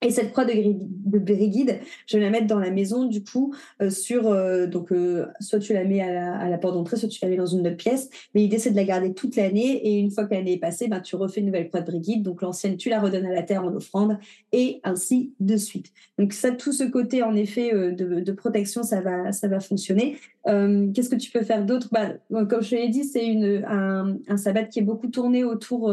Et 0.00 0.10
cette 0.10 0.30
croix 0.30 0.44
de, 0.44 0.52
de 0.52 1.18
Brigide, 1.18 1.80
je 2.06 2.18
vais 2.18 2.22
la 2.22 2.30
mettre 2.30 2.46
dans 2.46 2.60
la 2.60 2.70
maison, 2.70 3.04
du 3.04 3.24
coup, 3.24 3.52
euh, 3.82 3.90
sur 3.90 4.28
euh, 4.28 4.68
donc 4.68 4.92
euh, 4.92 5.26
soit 5.40 5.58
tu 5.58 5.72
la 5.72 5.82
mets 5.84 6.00
à 6.00 6.48
la, 6.48 6.58
porte 6.58 6.74
d'entrée, 6.74 6.96
soit 6.96 7.08
tu 7.08 7.18
la 7.20 7.28
mets 7.28 7.36
dans 7.36 7.46
une 7.46 7.66
autre 7.66 7.76
pièce. 7.76 8.08
Mais 8.32 8.42
l'idée 8.42 8.60
c'est 8.60 8.70
de 8.70 8.76
la 8.76 8.84
garder 8.84 9.12
toute 9.12 9.34
l'année 9.34 9.88
et 9.88 9.98
une 9.98 10.12
fois 10.12 10.26
que 10.26 10.34
l'année 10.34 10.52
est 10.52 10.58
passée, 10.58 10.86
ben 10.86 11.00
tu 11.00 11.16
refais 11.16 11.40
une 11.40 11.46
nouvelle 11.46 11.66
croix 11.66 11.80
de 11.80 11.86
Brigide. 11.86 12.22
Donc 12.22 12.42
l'ancienne, 12.42 12.76
tu 12.76 12.90
la 12.90 13.00
redonnes 13.00 13.26
à 13.26 13.32
la 13.32 13.42
terre 13.42 13.64
en 13.64 13.74
offrande 13.74 14.18
et 14.52 14.80
ainsi 14.84 15.32
de 15.40 15.56
suite. 15.56 15.92
Donc 16.16 16.32
ça, 16.32 16.52
tout 16.52 16.72
ce 16.72 16.84
côté 16.84 17.24
en 17.24 17.34
effet 17.34 17.72
de, 17.72 18.20
de, 18.20 18.32
protection, 18.32 18.84
ça 18.84 19.00
va 19.00 19.32
ça 19.32 19.48
va 19.48 19.58
fonctionner. 19.58 20.16
Qu'est-ce 20.46 21.10
que 21.10 21.16
tu 21.16 21.30
peux 21.32 21.42
faire 21.42 21.66
d'autre? 21.66 21.88
Bah, 21.90 22.14
Comme 22.46 22.62
je 22.62 22.76
l'ai 22.76 22.88
dit, 22.88 23.04
c'est 23.04 23.36
un, 23.66 24.16
un 24.28 24.36
sabbat 24.36 24.64
qui 24.64 24.78
est 24.78 24.82
beaucoup 24.82 25.08
tourné 25.08 25.44
autour 25.44 25.92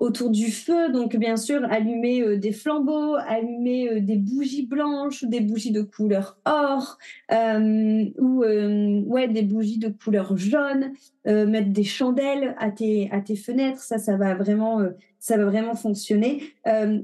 autour 0.00 0.30
du 0.30 0.50
feu. 0.50 0.90
Donc, 0.90 1.14
bien 1.16 1.36
sûr, 1.36 1.62
allumer 1.70 2.22
euh, 2.22 2.36
des 2.38 2.52
flambeaux, 2.52 3.14
allumer 3.14 3.88
euh, 3.88 4.00
des 4.00 4.16
bougies 4.16 4.66
blanches 4.66 5.22
ou 5.22 5.28
des 5.28 5.40
bougies 5.40 5.72
de 5.72 5.82
couleur 5.82 6.38
or, 6.46 6.98
euh, 7.30 8.04
ou 8.18 8.42
ouais, 8.42 9.28
des 9.28 9.42
bougies 9.42 9.78
de 9.78 9.88
couleur 9.88 10.36
jaune, 10.36 10.92
mettre 11.26 11.70
des 11.70 11.84
chandelles 11.84 12.56
à 12.58 12.70
tes, 12.70 13.10
à 13.12 13.20
tes 13.20 13.36
fenêtres. 13.36 13.80
Ça, 13.80 13.98
ça 13.98 14.16
va 14.16 14.34
vraiment, 14.34 14.80
ça 15.18 15.36
va 15.36 15.44
vraiment 15.44 15.74
fonctionner. 15.74 16.42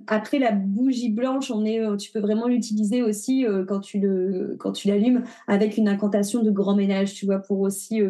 après, 0.06 0.38
la 0.38 0.52
bougie 0.52 1.10
blanche, 1.10 1.50
on 1.50 1.64
est, 1.66 1.80
tu 1.98 2.10
peux 2.10 2.20
vraiment 2.20 2.46
l'utiliser 2.46 3.02
aussi 3.02 3.44
quand 3.68 3.80
tu 3.80 4.00
le, 4.00 4.56
quand 4.58 4.72
tu 4.72 4.88
l'allumes 4.88 5.24
avec 5.46 5.76
une 5.76 5.88
incantation 5.88 6.42
de 6.42 6.50
grand 6.50 6.74
ménage, 6.74 7.12
tu 7.12 7.26
vois, 7.26 7.40
pour 7.40 7.60
aussi 7.60 8.00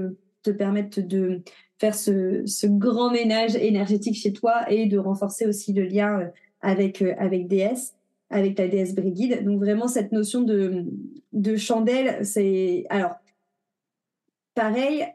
te 0.47 0.51
permettre 0.51 1.01
de 1.01 1.43
faire 1.79 1.95
ce, 1.95 2.43
ce, 2.47 2.67
grand 2.67 3.11
ménage 3.11 3.57
énergétique 3.57 4.17
chez 4.17 4.33
toi 4.33 4.71
et 4.71 4.87
de 4.87 4.99
renforcer 4.99 5.47
aussi 5.47 5.73
le 5.73 5.85
lien 5.85 6.21
euh, 6.21 6.27
avec 6.61 7.03
euh, 7.03 7.15
avec 7.19 7.49
DS, 7.49 7.95
avec 8.31 8.55
ta 8.55 8.69
déesse 8.69 8.95
Brigide. 8.95 9.45
Donc 9.45 9.61
vraiment 9.61 9.89
cette 9.89 10.13
notion 10.13 10.43
de 10.43 10.85
de 11.33 11.57
chandelle, 11.57 12.25
c'est 12.25 12.87
alors 12.89 13.17
pareil. 14.55 15.07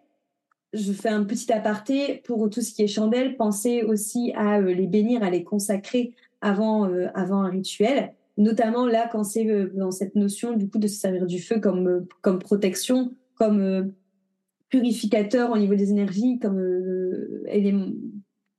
Je 0.73 0.93
fais 0.93 1.09
un 1.09 1.25
petit 1.25 1.51
aparté 1.51 2.21
pour 2.23 2.49
tout 2.49 2.61
ce 2.61 2.73
qui 2.73 2.83
est 2.83 2.87
chandelle. 2.87 3.35
Pensez 3.35 3.83
aussi 3.83 4.31
à 4.35 4.59
euh, 4.59 4.73
les 4.73 4.87
bénir, 4.87 5.23
à 5.23 5.29
les 5.29 5.43
consacrer 5.43 6.13
avant 6.41 6.89
avant 7.13 7.41
un 7.43 7.49
rituel. 7.49 8.13
Notamment 8.37 8.85
là 8.85 9.09
quand 9.11 9.23
c'est 9.23 9.45
dans 9.73 9.91
cette 9.91 10.15
notion 10.15 10.53
du 10.53 10.69
coup 10.69 10.79
de 10.79 10.87
se 10.87 10.99
servir 10.99 11.25
du 11.25 11.39
feu 11.39 11.59
comme 11.59 12.07
comme 12.21 12.39
protection, 12.39 13.13
comme 13.35 13.93
purificateur 14.71 15.51
au 15.51 15.57
niveau 15.57 15.75
des 15.75 15.91
énergies, 15.91 16.39
comme 16.39 16.57
euh, 16.57 17.43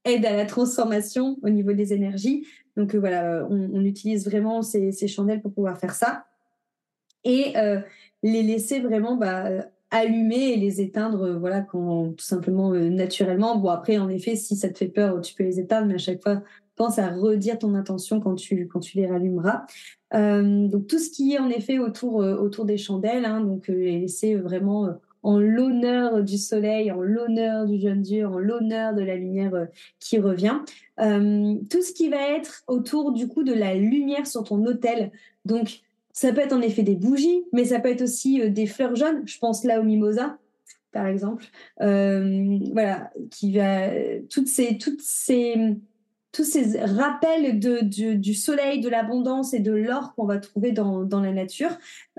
aide 0.05 0.25
à 0.25 0.35
la 0.35 0.45
transformation 0.45 1.37
au 1.43 1.49
niveau 1.49 1.73
des 1.73 1.91
énergies. 1.91 2.45
Donc 2.77 2.95
euh, 2.95 2.99
voilà, 2.99 3.45
on, 3.49 3.83
utilise 3.83 4.25
vraiment 4.25 4.61
ces, 4.61 4.91
chandelles 5.07 5.41
pour 5.41 5.53
pouvoir 5.53 5.77
faire 5.77 5.95
ça. 5.95 6.25
et 7.25 7.53
les 8.21 8.43
laisser 8.43 8.79
vraiment 8.79 9.17
bah, 9.17 9.49
allumer 9.91 10.53
et 10.53 10.57
les 10.57 10.81
éteindre 10.81 11.37
voilà 11.37 11.61
quand 11.61 12.13
tout 12.17 12.23
simplement 12.23 12.71
naturellement 12.71 13.57
bon 13.57 13.69
après 13.69 13.97
en 13.97 14.07
effet 14.07 14.35
si 14.37 14.55
ça 14.55 14.69
te 14.69 14.77
fait 14.77 14.87
peur 14.87 15.19
tu 15.21 15.35
peux 15.35 15.43
les 15.43 15.59
éteindre 15.59 15.87
mais 15.87 15.95
à 15.95 15.97
chaque 15.97 16.23
fois 16.23 16.41
pense 16.75 16.99
à 16.99 17.09
redire 17.09 17.59
ton 17.59 17.75
intention 17.75 18.21
quand 18.21 18.35
tu 18.35 18.67
quand 18.67 18.79
tu 18.79 18.97
les 18.97 19.07
rallumeras 19.07 19.65
donc 20.13 20.87
tout 20.87 20.99
ce 20.99 21.09
qui 21.09 21.33
est 21.33 21.39
en 21.39 21.49
effet 21.49 21.79
autour 21.79 22.15
autour 22.15 22.65
des 22.65 22.77
chandelles 22.77 23.25
hein, 23.25 23.41
donc 23.41 23.67
les 23.67 23.99
laisser 23.99 24.35
vraiment 24.35 24.89
en 25.23 25.39
l'honneur 25.39 26.21
du 26.21 26.37
soleil, 26.37 26.91
en 26.91 27.01
l'honneur 27.01 27.65
du 27.65 27.79
jeune 27.79 28.01
Dieu, 28.01 28.27
en 28.27 28.37
l'honneur 28.37 28.93
de 28.93 29.01
la 29.01 29.15
lumière 29.15 29.55
euh, 29.55 29.65
qui 29.99 30.19
revient. 30.19 30.59
Euh, 30.99 31.55
tout 31.69 31.81
ce 31.81 31.93
qui 31.93 32.09
va 32.09 32.29
être 32.29 32.63
autour 32.67 33.13
du 33.13 33.27
coup 33.27 33.43
de 33.43 33.53
la 33.53 33.73
lumière 33.73 34.27
sur 34.27 34.43
ton 34.43 34.63
hôtel. 34.65 35.11
Donc 35.45 35.79
ça 36.11 36.31
peut 36.33 36.41
être 36.41 36.53
en 36.53 36.61
effet 36.61 36.83
des 36.83 36.95
bougies, 36.95 37.43
mais 37.53 37.65
ça 37.65 37.79
peut 37.79 37.89
être 37.89 38.03
aussi 38.03 38.41
euh, 38.41 38.49
des 38.49 38.67
fleurs 38.67 38.95
jaunes. 38.95 39.23
Je 39.25 39.39
pense 39.39 39.63
là 39.63 39.79
au 39.79 39.83
mimosa, 39.83 40.37
par 40.91 41.07
exemple. 41.07 41.45
voilà, 41.79 43.11
qui 43.31 43.53
va 43.53 43.89
toutes 44.29 44.47
ces 44.47 44.77
toutes 44.77 45.01
ces 45.01 45.77
tous 46.33 46.43
ces 46.43 46.79
rappels 46.79 47.59
du 47.59 48.33
soleil, 48.33 48.81
de 48.81 48.89
l'abondance 48.89 49.53
et 49.53 49.59
de 49.59 49.71
l'or 49.71 50.15
qu'on 50.15 50.25
va 50.25 50.39
trouver 50.39 50.71
dans, 50.71 51.07
la 51.21 51.31
nature. 51.31 51.69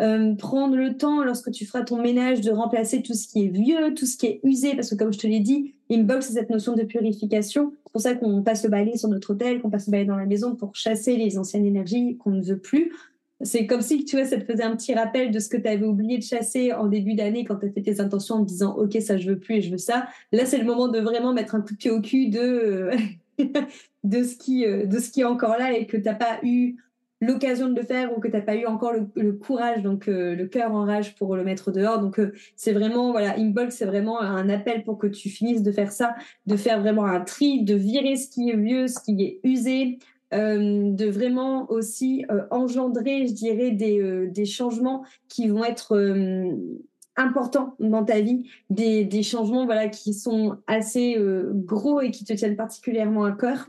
Euh, 0.01 0.35
prendre 0.37 0.77
le 0.77 0.97
temps, 0.97 1.25
lorsque 1.25 1.51
tu 1.51 1.67
feras 1.67 1.83
ton 1.83 2.01
ménage, 2.01 2.41
de 2.41 2.53
remplacer 2.53 3.03
tout 3.03 3.15
ce 3.15 3.27
qui 3.27 3.45
est 3.45 3.49
vieux, 3.49 3.93
tout 3.95 4.07
ce 4.07 4.17
qui 4.17 4.27
est 4.27 4.41
usé, 4.45 4.77
parce 4.77 4.91
que 4.91 4.95
comme 4.95 5.13
je 5.13 5.19
te 5.19 5.27
l'ai 5.27 5.41
dit, 5.41 5.75
Inbox, 5.91 6.29
c'est 6.29 6.35
cette 6.35 6.49
notion 6.49 6.75
de 6.75 6.85
purification. 6.85 7.73
C'est 7.87 7.93
pour 7.93 8.01
ça 8.01 8.15
qu'on 8.15 8.43
passe 8.43 8.63
le 8.63 8.71
balai 8.71 8.97
sur 8.97 9.09
notre 9.09 9.33
hôtel, 9.33 9.61
qu'on 9.61 9.69
passe 9.69 9.89
le 9.89 9.91
balai 9.91 10.05
dans 10.05 10.17
la 10.17 10.27
maison 10.27 10.55
pour 10.55 10.77
chasser 10.77 11.17
les 11.17 11.37
anciennes 11.37 11.67
énergies 11.67 12.17
qu'on 12.17 12.31
ne 12.31 12.43
veut 12.43 12.59
plus. 12.59 12.93
C'est 13.41 13.67
comme 13.67 13.83
si, 13.83 14.05
tu 14.05 14.17
vois, 14.17 14.25
ça 14.25 14.39
te 14.39 14.45
faisait 14.45 14.63
un 14.63 14.77
petit 14.77 14.95
rappel 14.95 15.33
de 15.33 15.41
ce 15.41 15.49
que 15.49 15.57
tu 15.57 15.67
avais 15.67 15.85
oublié 15.85 16.19
de 16.19 16.23
chasser 16.23 16.73
en 16.73 16.87
début 16.87 17.15
d'année 17.15 17.45
quand 17.45 17.57
tu 17.57 17.67
as 17.67 17.71
fait 17.71 17.83
tes 17.83 18.01
intentions 18.01 18.37
en 18.37 18.45
te 18.45 18.49
disant, 18.49 18.77
OK, 18.77 18.97
ça, 19.01 19.17
je 19.17 19.29
veux 19.29 19.41
plus 19.41 19.57
et 19.57 19.61
je 19.61 19.73
veux 19.73 19.79
ça. 19.79 20.07
Là, 20.31 20.47
c'est 20.47 20.59
le 20.59 20.65
moment 20.65 20.87
de 20.87 21.01
vraiment 21.01 21.33
mettre 21.33 21.57
un 21.57 21.61
coup 21.61 21.73
de 21.73 21.79
pied 21.79 21.91
au 21.91 22.01
cul 22.01 22.29
de... 22.29 22.91
De 24.05 24.23
ce 24.23 24.37
qui 24.37 24.67
euh, 24.67 24.85
de 24.85 24.99
ce 24.99 25.11
qui 25.11 25.23
est 25.23 25.25
encore 25.25 25.57
là 25.57 25.73
et 25.73 25.87
que 25.87 25.97
t'as 25.97 26.15
pas 26.15 26.39
eu 26.43 26.77
l'occasion 27.23 27.71
de 27.71 27.75
le 27.75 27.83
faire 27.83 28.15
ou 28.15 28.21
que 28.21 28.29
t'as 28.29 28.43
pas 28.43 28.55
eu 28.55 28.67
encore 28.67 28.93
le, 28.93 29.33
courage 29.33 29.83
donc 29.83 30.09
euh, 30.09 30.35
le 30.35 30.47
cœur 30.47 30.73
en 30.73 30.85
rage 30.85 31.15
pour 31.15 31.37
le 31.37 31.43
mettre 31.43 31.73
dehors. 31.73 32.01
Donc 32.01 32.19
euh, 32.19 32.35
c'est 32.55 32.73
vraiment 32.73 33.13
voilà 33.13 33.39
Inbox 33.39 33.77
c'est 33.77 33.87
vraiment 33.87 34.21
un 34.21 34.51
appel 34.51 34.85
pour 34.85 34.99
que 34.99 35.07
tu 35.07 35.31
finisses 35.31 35.63
de 35.63 35.73
faire 35.73 35.91
ça 35.91 36.15
de 36.47 36.57
faire 36.57 36.81
vraiment 36.81 37.07
un 37.07 37.21
tri 37.21 37.65
de 37.65 37.75
virer 37.75 38.17
ce 38.17 38.29
qui 38.29 38.51
est 38.51 38.57
vieux 38.57 38.89
ce 38.89 39.01
qui 39.01 39.23
est 39.23 39.41
usé 39.43 39.99
de 40.33 41.09
vraiment 41.09 41.71
aussi 41.71 42.27
engendrer 42.51 43.29
je 43.29 43.33
dirais 43.33 43.71
des 43.71 44.27
des 44.27 44.45
changements 44.45 45.05
qui 45.29 45.47
vont 45.47 45.65
être 45.65 45.97
importants 47.17 47.77
dans 47.79 48.05
ta 48.05 48.21
vie, 48.21 48.49
des, 48.71 49.05
des 49.05 49.23
changements 49.23 49.67
voilà 49.67 49.89
qui 49.89 50.15
sont 50.15 50.59
assez 50.67 51.17
gros 51.53 52.01
et 52.01 52.11
qui 52.11 52.25
te 52.25 52.33
tiennent 52.33 52.57
particulièrement 52.57 53.25
à 53.25 53.33
cœur 53.33 53.69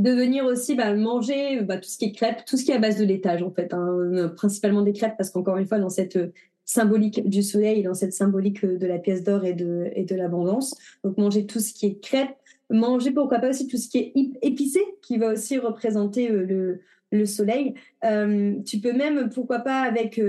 de 0.00 0.10
venir 0.12 0.46
aussi 0.46 0.74
bah, 0.74 0.94
manger 0.94 1.60
bah, 1.60 1.76
tout 1.76 1.88
ce 1.88 1.98
qui 1.98 2.06
est 2.06 2.12
crêpes, 2.12 2.44
tout 2.46 2.56
ce 2.56 2.64
qui 2.64 2.70
est 2.70 2.74
à 2.74 2.78
base 2.78 2.96
de 2.98 3.04
laitage 3.04 3.42
en 3.42 3.50
fait, 3.50 3.74
hein, 3.74 4.32
principalement 4.34 4.80
des 4.80 4.94
crêpes 4.94 5.16
parce 5.18 5.30
qu'encore 5.30 5.58
une 5.58 5.66
fois 5.66 5.78
dans 5.78 5.90
cette 5.90 6.16
euh, 6.16 6.32
symbolique 6.64 7.28
du 7.28 7.42
soleil, 7.42 7.82
dans 7.82 7.92
cette 7.92 8.14
symbolique 8.14 8.64
euh, 8.64 8.78
de 8.78 8.86
la 8.86 8.98
pièce 8.98 9.22
d'or 9.22 9.44
et 9.44 9.52
de, 9.52 9.90
et 9.94 10.04
de 10.04 10.14
l'abondance. 10.14 10.74
Donc 11.04 11.18
manger 11.18 11.44
tout 11.44 11.60
ce 11.60 11.74
qui 11.74 11.86
est 11.86 12.00
crêpes, 12.00 12.34
manger 12.70 13.10
pourquoi 13.10 13.40
pas 13.40 13.50
aussi 13.50 13.66
tout 13.66 13.76
ce 13.76 13.88
qui 13.88 13.98
est 13.98 14.12
épicé 14.40 14.80
qui 15.02 15.18
va 15.18 15.32
aussi 15.32 15.58
représenter 15.58 16.30
euh, 16.30 16.46
le, 16.46 16.80
le 17.12 17.26
soleil. 17.26 17.74
tu 18.02 18.78
peux 18.78 18.92
même 18.92 19.28
pourquoi 19.30 19.58
pas 19.58 19.82
avec 19.82 20.20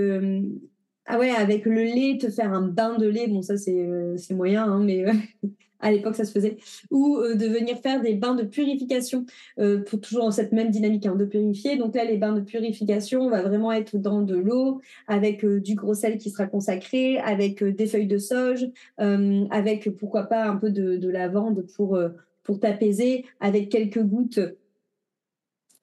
ah 1.06 1.18
ouais 1.18 1.30
avec 1.30 1.64
le 1.66 1.82
lait 1.82 2.18
te 2.20 2.30
faire 2.30 2.52
un 2.52 2.62
bain 2.62 2.96
de 2.96 3.06
lait. 3.06 3.26
Bon 3.28 3.42
ça 3.42 3.56
c'est 3.56 3.88
c'est 4.16 4.34
moyen 4.34 4.64
hein, 4.64 4.80
mais 4.82 5.04
à 5.82 5.90
l'époque 5.90 6.14
ça 6.14 6.24
se 6.24 6.32
faisait, 6.32 6.56
ou 6.90 7.18
euh, 7.18 7.34
de 7.34 7.46
venir 7.46 7.76
faire 7.80 8.00
des 8.00 8.14
bains 8.14 8.34
de 8.34 8.44
purification, 8.44 9.26
euh, 9.58 9.82
pour 9.82 10.00
toujours 10.00 10.24
dans 10.24 10.30
cette 10.30 10.52
même 10.52 10.70
dynamique 10.70 11.04
hein, 11.04 11.16
de 11.16 11.24
purifier. 11.24 11.76
Donc 11.76 11.94
là, 11.94 12.04
les 12.04 12.16
bains 12.16 12.32
de 12.32 12.40
purification, 12.40 13.22
on 13.22 13.30
va 13.30 13.42
vraiment 13.42 13.72
être 13.72 13.98
dans 13.98 14.22
de 14.22 14.36
l'eau, 14.36 14.80
avec 15.08 15.44
euh, 15.44 15.60
du 15.60 15.74
gros 15.74 15.94
sel 15.94 16.16
qui 16.18 16.30
sera 16.30 16.46
consacré, 16.46 17.18
avec 17.18 17.62
des 17.62 17.86
feuilles 17.86 18.06
de 18.06 18.18
sauge, 18.18 18.66
avec 18.98 19.90
pourquoi 19.98 20.24
pas 20.24 20.44
un 20.46 20.56
peu 20.56 20.70
de, 20.70 20.96
de 20.96 21.08
lavande 21.08 21.66
pour, 21.74 21.98
pour 22.44 22.60
t'apaiser, 22.60 23.24
avec 23.40 23.68
quelques 23.68 24.02
gouttes 24.02 24.40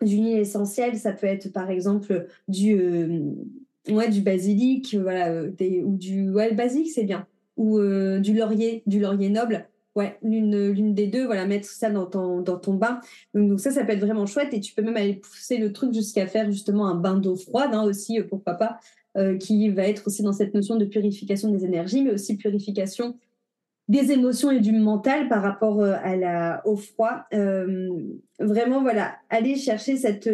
d'huile 0.02 0.40
essentielle. 0.40 0.98
Ça 0.98 1.12
peut 1.12 1.28
être 1.28 1.52
par 1.52 1.70
exemple 1.70 2.28
du, 2.48 2.80
ouais, 3.88 4.10
du 4.10 4.22
basilic, 4.22 4.96
voilà, 4.96 5.46
des, 5.46 5.82
ou 5.84 5.96
du 5.96 6.30
ouais, 6.30 6.54
basilic, 6.54 6.90
c'est 6.92 7.06
bien 7.06 7.26
ou 7.60 7.78
du 8.20 8.34
laurier, 8.34 8.84
du 8.88 9.02
laurier 9.02 9.30
noble. 9.30 9.68
Ouais, 9.96 10.18
l'une 10.22 10.94
des 10.94 11.08
deux, 11.08 11.26
voilà, 11.26 11.46
mettre 11.46 11.68
ça 11.68 11.90
dans 11.90 12.06
ton 12.06 12.42
dans 12.42 12.58
ton 12.58 12.76
bain. 12.76 13.00
Donc, 13.34 13.60
ça, 13.60 13.70
ça 13.70 13.84
peut 13.84 13.92
être 13.92 14.00
vraiment 14.06 14.26
chouette 14.26 14.54
et 14.54 14.62
tu 14.62 14.74
peux 14.74 14.82
même 14.82 14.96
aller 14.96 15.16
pousser 15.16 15.58
le 15.58 15.74
truc 15.74 15.94
jusqu'à 15.94 16.26
faire 16.26 16.50
justement 16.50 16.88
un 16.88 16.96
bain 16.96 17.18
d'eau 17.18 17.36
froide 17.36 17.72
hein, 17.74 17.84
aussi, 17.84 18.20
euh, 18.20 18.24
pourquoi 18.24 18.54
pas, 18.54 18.80
euh, 19.18 19.36
qui 19.38 19.68
va 19.70 19.88
être 19.88 20.08
aussi 20.08 20.24
dans 20.24 20.32
cette 20.32 20.54
notion 20.54 20.78
de 20.78 20.86
purification 20.86 21.52
des 21.52 21.66
énergies, 21.66 22.02
mais 22.04 22.12
aussi 22.12 22.38
purification 22.38 23.18
des 23.90 24.12
émotions 24.12 24.52
et 24.52 24.62
du 24.62 24.72
mental 24.72 25.28
par 25.28 25.42
rapport 25.42 25.82
euh, 25.82 25.96
à 26.02 26.16
la 26.16 26.62
au 26.66 26.78
froid. 26.78 27.26
vraiment, 28.40 28.82
voilà, 28.82 29.16
aller 29.30 29.56
chercher 29.56 29.98
cette 29.98 30.30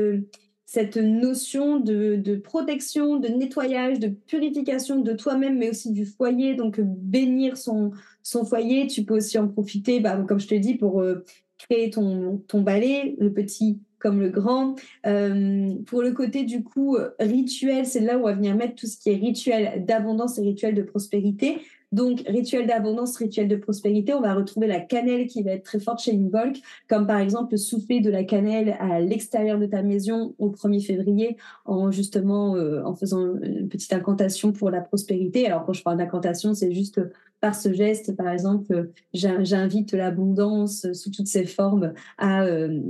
cette 0.65 0.97
notion 0.97 1.79
de, 1.79 2.35
protection, 2.43 3.17
de 3.17 3.27
nettoyage, 3.27 3.99
de 3.99 4.07
purification 4.07 4.99
de 4.99 5.13
toi-même, 5.13 5.57
mais 5.57 5.69
aussi 5.69 5.91
du 5.91 6.05
foyer. 6.05 6.55
Donc, 6.55 6.79
bénir 6.81 7.57
son, 7.57 7.91
son 8.23 8.45
foyer. 8.45 8.87
Tu 8.87 9.03
peux 9.03 9.15
aussi 9.15 9.37
en 9.37 9.47
profiter, 9.47 9.99
bah, 9.99 10.17
comme 10.27 10.39
je 10.39 10.47
te 10.47 10.55
dis, 10.55 10.75
pour 10.75 11.01
euh, 11.01 11.23
créer 11.57 11.89
ton, 11.91 12.43
ton 12.47 12.61
balai, 12.61 13.15
le 13.19 13.31
petit 13.31 13.79
comme 13.99 14.19
le 14.19 14.29
grand. 14.29 14.75
Euh, 15.07 15.73
pour 15.87 16.03
le 16.03 16.11
côté 16.11 16.43
du 16.43 16.63
coup 16.63 16.95
rituel, 17.19 17.87
c'est 17.87 18.01
là 18.01 18.17
où 18.17 18.21
on 18.21 18.25
va 18.25 18.33
venir 18.33 18.55
mettre 18.55 18.75
tout 18.75 18.85
ce 18.85 18.97
qui 18.97 19.09
est 19.09 19.15
rituel 19.15 19.83
d'abondance 19.83 20.37
et 20.37 20.41
rituel 20.41 20.75
de 20.75 20.83
prospérité. 20.83 21.57
Donc, 21.95 22.23
rituel 22.27 22.67
d'abondance, 22.67 23.15
rituel 23.15 23.47
de 23.47 23.55
prospérité, 23.55 24.13
on 24.13 24.19
va 24.19 24.33
retrouver 24.33 24.67
la 24.67 24.81
cannelle 24.81 25.27
qui 25.27 25.43
va 25.43 25.51
être 25.51 25.63
très 25.63 25.79
forte 25.79 26.01
chez 26.01 26.13
Involk, 26.13 26.57
comme 26.89 27.07
par 27.07 27.19
exemple 27.19 27.57
souffler 27.57 28.01
de 28.01 28.09
la 28.09 28.25
cannelle 28.25 28.75
à 28.81 28.99
l'extérieur 28.99 29.57
de 29.57 29.65
ta 29.65 29.81
maison 29.81 30.35
au 30.37 30.49
1er 30.49 30.85
février 30.85 31.37
en 31.63 31.91
justement 31.91 32.57
euh, 32.57 32.83
en 32.83 32.95
faisant 32.95 33.37
une 33.41 33.69
petite 33.69 33.93
incantation 33.93 34.51
pour 34.51 34.71
la 34.71 34.81
prospérité. 34.81 35.47
Alors, 35.47 35.65
quand 35.65 35.71
je 35.71 35.83
parle 35.83 35.97
d'incantation, 35.97 36.53
c'est 36.53 36.73
juste 36.73 36.99
par 37.39 37.55
ce 37.55 37.71
geste, 37.71 38.13
par 38.17 38.27
exemple, 38.27 38.89
j'invite 39.13 39.93
l'abondance 39.93 40.91
sous 40.91 41.11
toutes 41.11 41.27
ses 41.27 41.45
formes 41.45 41.93
à 42.17 42.43
euh, 42.43 42.81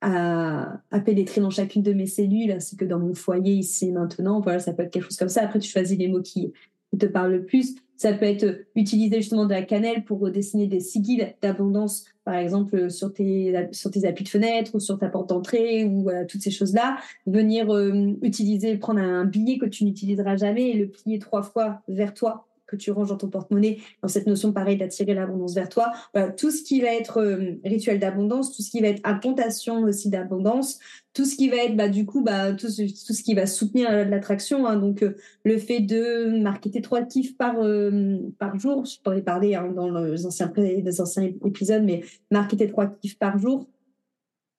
à, 0.00 0.80
pénétrer 1.04 1.42
dans 1.42 1.50
chacune 1.50 1.82
de 1.82 1.92
mes 1.92 2.06
cellules 2.06 2.52
ainsi 2.52 2.74
que 2.74 2.86
dans 2.86 2.98
mon 2.98 3.12
foyer 3.12 3.52
ici 3.52 3.92
maintenant. 3.92 4.40
Voilà, 4.40 4.60
ça 4.60 4.72
peut 4.72 4.84
être 4.84 4.90
quelque 4.90 5.04
chose 5.04 5.18
comme 5.18 5.28
ça. 5.28 5.42
Après, 5.42 5.58
tu 5.58 5.70
choisis 5.70 5.98
les 5.98 6.08
mots 6.08 6.22
qui 6.22 6.54
te 6.98 7.04
parlent 7.04 7.32
le 7.32 7.44
plus. 7.44 7.74
Ça 8.00 8.14
peut 8.14 8.24
être 8.24 8.64
utiliser 8.76 9.16
justement 9.16 9.44
de 9.44 9.50
la 9.50 9.60
cannelle 9.60 10.04
pour 10.04 10.30
dessiner 10.30 10.66
des 10.66 10.80
sigils 10.80 11.34
d'abondance, 11.42 12.06
par 12.24 12.36
exemple 12.36 12.90
sur 12.90 13.12
tes 13.12 13.68
sur 13.72 13.90
tes 13.90 14.06
appuis 14.06 14.24
de 14.24 14.30
fenêtre 14.30 14.74
ou 14.74 14.80
sur 14.80 14.98
ta 14.98 15.10
porte 15.10 15.28
d'entrée 15.28 15.84
ou 15.84 16.08
toutes 16.26 16.40
ces 16.40 16.50
choses-là. 16.50 16.96
Venir 17.26 17.70
euh, 17.70 18.16
utiliser, 18.22 18.78
prendre 18.78 19.00
un 19.00 19.26
billet 19.26 19.58
que 19.58 19.66
tu 19.66 19.84
n'utiliseras 19.84 20.36
jamais 20.36 20.70
et 20.70 20.78
le 20.78 20.88
plier 20.88 21.18
trois 21.18 21.42
fois 21.42 21.82
vers 21.88 22.14
toi 22.14 22.46
que 22.70 22.76
tu 22.76 22.92
ranges 22.92 23.08
dans 23.08 23.16
ton 23.16 23.28
porte-monnaie, 23.28 23.78
dans 24.02 24.08
cette 24.08 24.26
notion 24.26 24.52
pareil 24.52 24.76
d'attirer 24.76 25.14
l'abondance 25.14 25.54
vers 25.54 25.68
toi. 25.68 25.90
Voilà, 26.14 26.30
tout 26.30 26.50
ce 26.50 26.62
qui 26.62 26.80
va 26.80 26.94
être 26.94 27.20
euh, 27.20 27.58
rituel 27.64 27.98
d'abondance, 27.98 28.54
tout 28.54 28.62
ce 28.62 28.70
qui 28.70 28.80
va 28.80 28.88
être 28.88 29.00
incantation 29.04 29.82
aussi 29.82 30.08
d'abondance, 30.08 30.78
tout 31.12 31.24
ce 31.24 31.34
qui 31.34 31.48
va 31.48 31.56
être 31.56 31.76
bah 31.76 31.88
du 31.88 32.06
coup 32.06 32.22
bah 32.22 32.52
tout 32.52 32.68
ce, 32.68 32.82
tout 32.82 33.12
ce 33.12 33.22
qui 33.22 33.34
va 33.34 33.46
soutenir 33.46 33.90
l'attraction. 34.06 34.66
Hein, 34.66 34.76
donc 34.76 35.02
euh, 35.02 35.16
le 35.44 35.58
fait 35.58 35.80
de 35.80 36.40
marquer 36.40 36.70
tes 36.70 36.80
trois 36.80 37.02
kiffs 37.02 37.36
par 37.36 37.56
euh, 37.58 38.18
par 38.38 38.58
jour, 38.58 38.84
je 38.84 39.00
pourrais 39.00 39.22
parler 39.22 39.56
hein, 39.56 39.72
dans 39.74 39.90
les 39.90 40.26
anciens 40.26 40.52
les 40.56 41.00
anciens 41.00 41.32
épisodes, 41.44 41.82
mais 41.82 42.02
marquer 42.30 42.56
tes 42.56 42.68
trois 42.68 42.86
kiffs 42.86 43.18
par 43.18 43.38
jour 43.38 43.68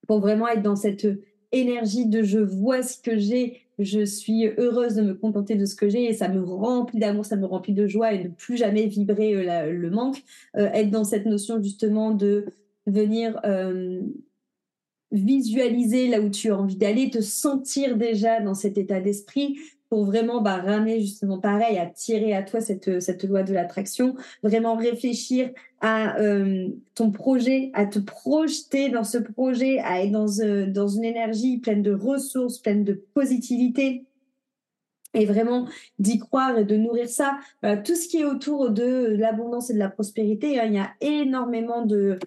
pour 0.08 0.20
vraiment 0.20 0.48
être 0.48 0.62
dans 0.62 0.76
cette 0.76 1.08
énergie 1.52 2.06
de 2.06 2.24
je 2.24 2.40
vois 2.40 2.84
ce 2.84 2.98
que 2.98 3.18
j'ai, 3.18 3.62
je 3.80 4.06
suis 4.06 4.48
heureuse 4.58 4.96
de 4.96 5.02
me 5.02 5.14
contenter 5.14 5.56
de 5.56 5.66
ce 5.66 5.76
que 5.76 5.90
j'ai 5.90 6.06
et 6.06 6.14
ça 6.14 6.30
me 6.30 6.44
remplit 6.44 7.00
d'amour, 7.00 7.26
ça 7.26 7.36
me 7.36 7.46
remplit 7.46 7.74
de 7.74 7.88
joie 7.88 8.14
et 8.14 8.24
de 8.24 8.30
plus 8.30 8.58
jamais 8.58 8.86
vibrer 8.88 9.36
euh, 9.36 9.72
le 9.72 9.90
manque. 9.90 10.24
Euh, 10.58 10.70
être 10.74 10.92
dans 10.92 11.04
cette 11.04 11.26
notion 11.26 11.62
justement 11.62 12.12
de 12.12 12.46
venir 12.86 13.40
euh, 13.46 14.02
visualiser 15.12 16.08
là 16.08 16.22
où 16.22 16.30
tu 16.30 16.52
as 16.52 16.58
envie 16.58 16.78
d'aller, 16.78 17.10
te 17.10 17.22
sentir 17.22 17.98
déjà 17.98 18.40
dans 18.40 18.54
cet 18.54 18.78
état 18.78 19.00
d'esprit, 19.00 19.58
pour 19.92 20.06
vraiment 20.06 20.40
bah, 20.40 20.56
ramener 20.56 21.02
justement 21.02 21.38
pareil, 21.38 21.78
à 21.78 21.86
tirer 21.86 22.34
à 22.34 22.44
toi 22.44 22.62
cette, 22.62 23.02
cette 23.02 23.26
loi 23.26 23.44
de 23.44 23.54
l'attraction, 23.54 24.16
vraiment 24.42 24.78
réfléchir 24.78 25.52
à 25.82 26.18
euh, 26.22 26.70
ton 26.96 27.12
projet, 27.12 27.72
à 27.74 27.86
te 27.86 28.00
projeter 28.00 28.88
dans 28.88 29.04
ce 29.04 29.18
projet, 29.18 29.80
à 29.80 30.02
être 30.02 30.14
dans, 30.14 30.40
euh, 30.40 30.66
dans 30.66 30.88
une 30.88 31.04
énergie 31.04 31.58
pleine 31.58 31.82
de 31.82 31.94
ressources, 31.94 32.60
pleine 32.60 32.86
de 32.86 32.94
positivité, 33.14 34.06
et 35.14 35.26
vraiment 35.26 35.68
d'y 36.00 36.20
croire 36.20 36.58
et 36.58 36.64
de 36.64 36.78
nourrir 36.78 37.10
ça. 37.10 37.40
tout 37.84 37.96
ce 37.96 38.08
qui 38.08 38.20
est 38.20 38.26
autour 38.26 38.70
de 38.72 39.14
l'abondance 39.20 39.72
et 39.72 39.74
de 39.74 39.80
la 39.80 39.90
prospérité, 39.90 40.58
hein, 40.58 40.68
il 40.68 40.74
y 40.76 40.80
a 40.80 40.92
énormément 41.02 41.86
de, 41.86 42.18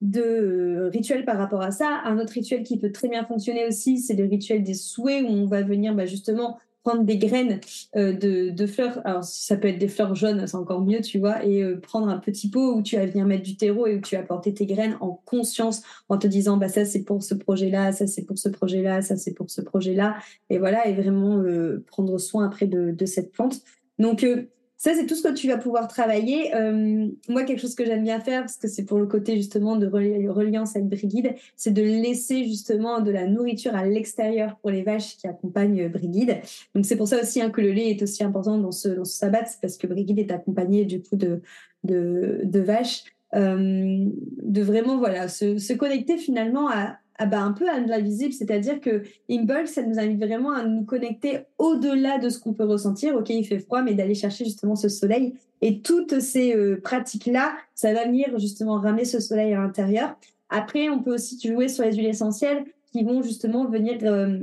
de 0.00 0.88
rituels 0.90 1.26
par 1.26 1.36
rapport 1.36 1.60
à 1.60 1.70
ça. 1.70 2.00
Un 2.06 2.18
autre 2.18 2.32
rituel 2.32 2.62
qui 2.62 2.78
peut 2.78 2.92
très 2.92 3.08
bien 3.08 3.26
fonctionner 3.26 3.66
aussi, 3.66 3.98
c'est 3.98 4.14
le 4.14 4.24
rituel 4.24 4.62
des 4.62 4.72
souhaits 4.72 5.22
où 5.22 5.26
on 5.26 5.44
va 5.44 5.60
venir 5.60 5.94
bah, 5.94 6.06
justement 6.06 6.56
prendre 6.84 7.02
des 7.02 7.16
graines 7.16 7.60
euh, 7.96 8.12
de, 8.12 8.66
fleurs. 8.66 9.00
Alors, 9.06 9.24
ça 9.24 9.56
peut 9.56 9.68
être 9.68 9.78
des 9.78 9.88
fleurs 9.88 10.14
jaunes, 10.14 10.46
c'est 10.46 10.56
encore 10.56 10.82
mieux, 10.82 11.00
tu 11.00 11.18
vois, 11.18 11.44
et 11.44 11.62
euh, 11.62 11.80
prendre 11.80 12.08
un 12.08 12.18
petit 12.18 12.50
pot 12.50 12.74
où 12.76 12.82
tu 12.82 12.96
vas 12.96 13.06
venir 13.06 13.24
mettre 13.24 13.42
du 13.42 13.56
terreau 13.56 13.86
et 13.86 13.96
où 13.96 14.00
tu 14.00 14.16
vas 14.16 14.22
porter 14.22 14.52
tes 14.52 14.66
graines 14.66 14.96
en 15.00 15.20
conscience, 15.24 15.82
en 16.10 16.18
te 16.18 16.26
disant, 16.26 16.58
bah, 16.58 16.68
ça, 16.68 16.84
c'est 16.84 17.02
pour 17.02 17.22
ce 17.22 17.34
projet-là, 17.34 17.92
ça, 17.92 18.06
c'est 18.06 18.24
pour 18.24 18.38
ce 18.38 18.50
projet-là, 18.50 19.00
ça, 19.00 19.16
c'est 19.16 19.32
pour 19.32 19.50
ce 19.50 19.62
projet-là. 19.62 20.16
Et 20.50 20.58
voilà, 20.58 20.86
et 20.86 20.92
vraiment 20.92 21.38
euh, 21.38 21.82
prendre 21.86 22.18
soin 22.18 22.46
après 22.46 22.66
de, 22.66 22.90
de 22.90 23.06
cette 23.06 23.32
plante. 23.32 23.62
Donc, 23.98 24.26
ça, 24.76 24.92
c'est 24.94 25.06
tout 25.06 25.14
ce 25.14 25.22
que 25.22 25.32
tu 25.32 25.48
vas 25.48 25.56
pouvoir 25.56 25.88
travailler. 25.88 26.54
Euh, 26.54 27.08
moi, 27.28 27.44
quelque 27.44 27.60
chose 27.60 27.74
que 27.74 27.84
j'aime 27.84 28.02
bien 28.02 28.20
faire, 28.20 28.40
parce 28.42 28.56
que 28.56 28.68
c'est 28.68 28.84
pour 28.84 28.98
le 28.98 29.06
côté 29.06 29.36
justement 29.36 29.76
de 29.76 29.86
reliance 29.86 30.76
avec 30.76 30.88
Brigide, 30.88 31.34
c'est 31.56 31.72
de 31.72 31.82
laisser 31.82 32.44
justement 32.44 33.00
de 33.00 33.10
la 33.10 33.26
nourriture 33.26 33.74
à 33.74 33.86
l'extérieur 33.86 34.56
pour 34.56 34.70
les 34.70 34.82
vaches 34.82 35.16
qui 35.16 35.26
accompagnent 35.26 35.88
Brigide. 35.88 36.38
Donc, 36.74 36.86
c'est 36.86 36.96
pour 36.96 37.08
ça 37.08 37.20
aussi 37.20 37.40
hein, 37.40 37.50
que 37.50 37.60
le 37.60 37.70
lait 37.70 37.90
est 37.90 38.02
aussi 38.02 38.24
important 38.24 38.58
dans 38.58 38.72
ce, 38.72 39.04
sabbat, 39.04 39.44
parce 39.62 39.76
que 39.76 39.86
Brigide 39.86 40.18
est 40.18 40.32
accompagnée 40.32 40.84
du 40.84 41.00
coup 41.00 41.16
de, 41.16 41.40
de, 41.84 42.60
vaches. 42.60 43.04
Euh, 43.34 44.06
de 44.42 44.62
vraiment 44.62 44.98
voilà 44.98 45.26
se 45.28 45.72
connecter 45.72 46.18
finalement 46.18 46.68
à, 46.68 46.98
ah 47.16 47.26
bah, 47.26 47.40
un 47.42 47.52
peu 47.52 47.68
à 47.68 47.78
l'invisible, 47.78 48.32
c'est-à-dire 48.32 48.80
que 48.80 49.02
Imbulk, 49.30 49.68
ça 49.68 49.82
nous 49.82 49.98
invite 50.00 50.18
vraiment 50.18 50.50
à 50.50 50.64
nous 50.64 50.84
connecter 50.84 51.40
au-delà 51.58 52.18
de 52.18 52.28
ce 52.28 52.40
qu'on 52.40 52.54
peut 52.54 52.64
ressentir. 52.64 53.14
Ok, 53.14 53.30
il 53.30 53.46
fait 53.46 53.60
froid, 53.60 53.82
mais 53.82 53.94
d'aller 53.94 54.14
chercher 54.16 54.44
justement 54.44 54.74
ce 54.74 54.88
soleil. 54.88 55.34
Et 55.60 55.80
toutes 55.80 56.18
ces 56.18 56.56
euh, 56.56 56.80
pratiques-là, 56.82 57.54
ça 57.74 57.92
va 57.92 58.04
venir 58.04 58.36
justement 58.38 58.80
ramener 58.80 59.04
ce 59.04 59.20
soleil 59.20 59.54
à 59.54 59.60
l'intérieur. 59.60 60.16
Après, 60.48 60.88
on 60.88 61.02
peut 61.02 61.14
aussi 61.14 61.40
jouer 61.40 61.68
sur 61.68 61.84
les 61.84 61.92
huiles 61.92 62.06
essentielles 62.06 62.64
qui 62.92 63.04
vont 63.04 63.22
justement 63.22 63.64
venir 63.64 63.98
euh, 64.02 64.40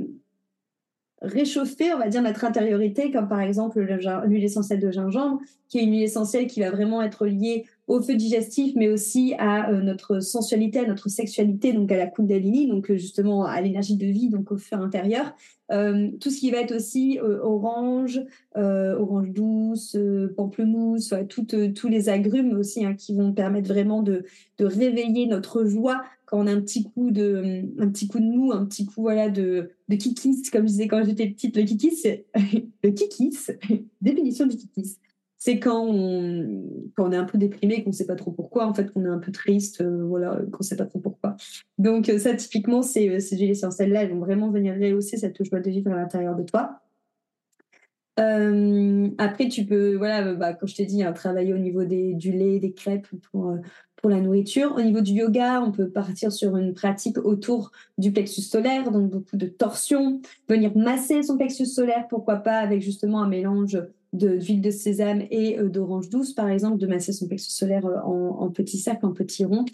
réchauffer, 1.20 1.92
on 1.94 1.98
va 1.98 2.08
dire, 2.08 2.22
notre 2.22 2.44
intériorité, 2.44 3.10
comme 3.10 3.28
par 3.28 3.40
exemple 3.40 3.80
l'huile 3.80 4.44
essentielle 4.44 4.80
de 4.80 4.90
gingembre, 4.90 5.40
qui 5.68 5.78
est 5.78 5.82
une 5.84 5.92
huile 5.92 6.02
essentielle 6.02 6.46
qui 6.46 6.60
va 6.60 6.70
vraiment 6.70 7.02
être 7.02 7.26
liée 7.26 7.66
au 7.88 8.00
feu 8.00 8.14
digestif, 8.14 8.74
mais 8.76 8.88
aussi 8.88 9.34
à 9.38 9.70
euh, 9.70 9.80
notre 9.80 10.20
sensualité, 10.20 10.78
à 10.78 10.86
notre 10.86 11.08
sexualité, 11.08 11.72
donc 11.72 11.90
à 11.90 11.96
la 11.96 12.06
Kundalini, 12.06 12.68
donc 12.68 12.90
euh, 12.90 12.96
justement 12.96 13.44
à 13.44 13.60
l'énergie 13.60 13.96
de 13.96 14.06
vie, 14.06 14.28
donc 14.28 14.52
au 14.52 14.58
feu 14.58 14.76
intérieur. 14.76 15.34
Euh, 15.70 16.10
tout 16.20 16.30
ce 16.30 16.38
qui 16.38 16.50
va 16.50 16.58
être 16.58 16.76
aussi 16.76 17.18
orange, 17.20 18.20
orange 18.54 19.30
douce, 19.30 19.96
pamplemousse, 20.36 21.14
tous 21.28 21.88
les 21.88 22.08
agrumes 22.08 22.58
aussi 22.58 22.84
hein, 22.84 22.94
qui 22.94 23.14
vont 23.14 23.32
permettre 23.32 23.68
vraiment 23.68 24.02
de, 24.02 24.24
de 24.58 24.64
réveiller 24.66 25.26
notre 25.26 25.64
joie 25.64 26.02
quand 26.26 26.40
on 26.40 26.46
a 26.46 26.52
un 26.52 26.60
petit 26.60 26.84
coup 26.84 27.10
de, 27.10 27.62
un 27.78 27.88
petit 27.88 28.06
coup 28.06 28.18
de 28.18 28.24
mou, 28.24 28.52
un 28.52 28.66
petit 28.66 28.84
coup 28.84 29.02
voilà 29.02 29.30
de, 29.30 29.70
de 29.88 29.96
kikis, 29.96 30.42
comme 30.50 30.62
je 30.62 30.72
disais 30.72 30.88
quand 30.88 31.04
j'étais 31.04 31.28
petite, 31.28 31.56
le 31.56 31.62
kikis, 31.62 32.02
le 32.84 32.90
kikis, 32.90 33.38
définition 34.02 34.46
du 34.46 34.56
kikis 34.56 34.98
c'est 35.44 35.58
quand 35.58 35.84
on, 35.84 37.10
est 37.10 37.16
un 37.16 37.24
peu 37.24 37.36
déprimé, 37.36 37.82
qu'on 37.82 37.90
ne 37.90 37.94
sait 37.94 38.06
pas 38.06 38.14
trop 38.14 38.30
pourquoi, 38.30 38.64
en 38.64 38.74
fait, 38.74 38.92
qu'on 38.92 39.04
est 39.04 39.08
un 39.08 39.18
peu 39.18 39.32
triste, 39.32 39.80
euh, 39.80 40.04
voilà, 40.04 40.36
qu'on 40.52 40.58
ne 40.60 40.64
sait 40.64 40.76
pas 40.76 40.84
trop 40.86 41.00
pourquoi. 41.00 41.34
Donc 41.78 42.08
euh, 42.08 42.18
ça, 42.20 42.32
typiquement, 42.34 42.80
ces, 42.80 43.08
euh, 43.08 43.18
ces 43.18 43.36
huiles 43.36 43.50
essentielles-là, 43.50 44.04
elles 44.04 44.12
vont 44.12 44.20
vraiment 44.20 44.52
venir 44.52 44.74
rehausser 44.74 45.16
cette 45.16 45.42
joie 45.42 45.58
de 45.58 45.68
vivre 45.68 45.90
à 45.90 45.96
l'intérieur 45.96 46.36
de 46.36 46.44
toi. 46.44 46.78
après, 49.18 49.48
tu 49.48 49.66
peux, 49.66 49.96
voilà, 49.96 50.32
bah, 50.34 50.52
comme 50.52 50.68
je 50.68 50.76
t'ai 50.76 50.86
dit, 50.86 51.02
hein, 51.02 51.12
travailler 51.12 51.52
au 51.52 51.58
niveau 51.58 51.82
des, 51.82 52.14
du 52.14 52.30
lait, 52.30 52.60
des 52.60 52.72
crêpes 52.72 53.08
pour, 53.32 53.58
pour 53.96 54.10
la 54.10 54.20
nourriture. 54.20 54.76
Au 54.76 54.80
niveau 54.80 55.00
du 55.00 55.10
yoga, 55.10 55.60
on 55.60 55.72
peut 55.72 55.90
partir 55.90 56.30
sur 56.30 56.56
une 56.56 56.72
pratique 56.72 57.18
autour 57.18 57.72
du 57.98 58.12
plexus 58.12 58.42
solaire, 58.42 58.92
donc 58.92 59.10
beaucoup 59.10 59.36
de 59.36 59.46
torsion, 59.46 60.20
venir 60.48 60.76
masser 60.76 61.24
son 61.24 61.36
plexus 61.36 61.66
solaire, 61.66 62.06
pourquoi 62.08 62.36
pas, 62.36 62.58
avec 62.58 62.80
justement 62.80 63.24
un 63.24 63.28
mélange 63.28 63.76
d'huile 64.12 64.60
de, 64.60 64.70
sésame 64.70 65.22
et 65.30 65.58
euh, 65.58 65.68
d'orange 65.68 66.08
douce, 66.08 66.32
par 66.32 66.48
exemple, 66.48 66.78
de 66.78 66.86
masser 66.86 67.12
son 67.12 67.26
plexus 67.26 67.52
solaire 67.52 67.86
euh, 67.86 67.98
en, 68.00 68.50
petits 68.50 68.78
cercles, 68.78 69.06
en 69.06 69.12
petits 69.12 69.44
ronds. 69.44 69.64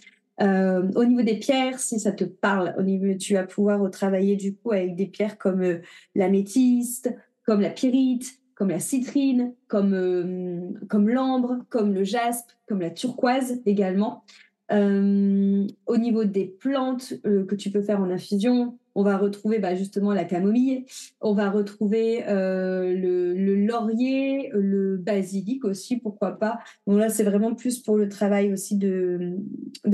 Euh, 0.40 0.88
au 0.94 1.04
niveau 1.04 1.22
des 1.22 1.36
pierres, 1.36 1.80
si 1.80 1.98
ça 1.98 2.12
te 2.12 2.24
parle, 2.24 2.74
au 2.78 2.82
niveau, 2.82 3.12
tu 3.18 3.34
vas 3.34 3.42
pouvoir 3.42 3.90
travailler 3.90 4.36
du 4.36 4.54
coup 4.54 4.70
avec 4.70 4.94
des 4.94 5.06
pierres 5.06 5.36
comme 5.36 5.62
euh, 5.62 5.78
l'améthyste, 6.14 7.12
comme 7.44 7.60
la 7.60 7.70
pyrite, 7.70 8.38
comme 8.54 8.68
la 8.68 8.78
citrine, 8.78 9.54
comme, 9.68 10.74
comme 10.88 11.08
l'ambre, 11.08 11.58
comme 11.68 11.94
le 11.94 12.02
jaspe, 12.02 12.50
comme 12.68 12.80
la 12.80 12.90
turquoise 12.90 13.60
également. 13.66 14.24
au 14.70 15.96
niveau 15.96 16.24
des 16.24 16.44
plantes 16.44 17.14
que 17.22 17.54
tu 17.54 17.70
peux 17.70 17.82
faire 17.82 18.00
en 18.00 18.10
infusion, 18.10 18.76
on 18.98 19.04
va 19.04 19.16
retrouver 19.16 19.60
bah, 19.60 19.76
justement 19.76 20.12
la 20.12 20.24
camomille, 20.24 20.84
on 21.20 21.32
va 21.32 21.50
retrouver 21.50 22.24
euh, 22.26 22.92
le, 22.92 23.54
laurier, 23.54 24.50
le 24.52 24.96
basilic 24.96 25.64
aussi, 25.64 25.98
pourquoi 25.98 26.32
pas. 26.32 26.58
Bon 26.84 26.96
là, 26.96 27.08
c'est 27.08 27.22
vraiment 27.22 27.54
plus 27.54 27.78
pour 27.78 27.96
le 27.96 28.08
travail 28.08 28.52
aussi 28.52 28.76
de, 28.76 29.36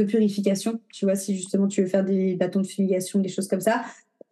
purification. 0.09 0.81
Tu 0.91 1.05
vois, 1.05 1.17
si 1.17 1.37
justement 1.37 1.69
tu 1.69 1.83
veux 1.83 1.87
faire 1.87 2.03
des 2.03 2.35
bâtons 2.35 2.63
de 2.63 2.67
fumigation, 2.67 3.21
des 3.21 3.29
choses 3.29 3.47
comme 3.47 3.61
ça, 3.61 3.83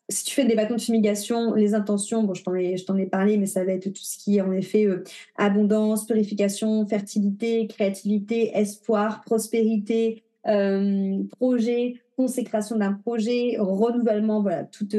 si 0.08 0.24
tu 0.24 0.34
fais 0.34 0.46
des 0.46 0.54
bâtons 0.54 0.76
de 0.76 0.80
fumigation, 0.80 1.52
les 1.52 1.74
intentions, 1.74 2.22
bon, 2.22 2.32
je 2.32 2.42
t'en 2.42 2.54
ai, 2.54 2.78
je 2.78 2.86
t'en 2.86 2.96
ai 2.96 3.04
parlé, 3.04 3.36
mais 3.36 3.46
ça 3.46 3.66
va 3.66 3.72
être 3.72 3.90
tout 3.90 4.02
ce 4.02 4.16
qui 4.16 4.38
est 4.38 4.40
en 4.40 4.52
effet 4.52 4.86
euh, 4.86 5.04
abondance, 5.36 6.06
purification, 6.06 6.86
fertilité, 6.86 7.66
créativité, 7.66 8.56
espoir, 8.56 9.20
prospérité, 9.20 10.22
euh, 10.46 11.22
projet, 11.38 12.00
consécration 12.22 12.76
d'un 12.76 12.92
projet, 12.92 13.56
renouvellement, 13.58 14.42
voilà, 14.42 14.64
toute, 14.64 14.96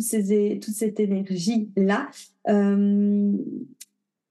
ces, 0.00 0.58
toute 0.60 0.74
cette 0.74 0.98
énergie-là. 0.98 2.08
Euh, 2.48 3.32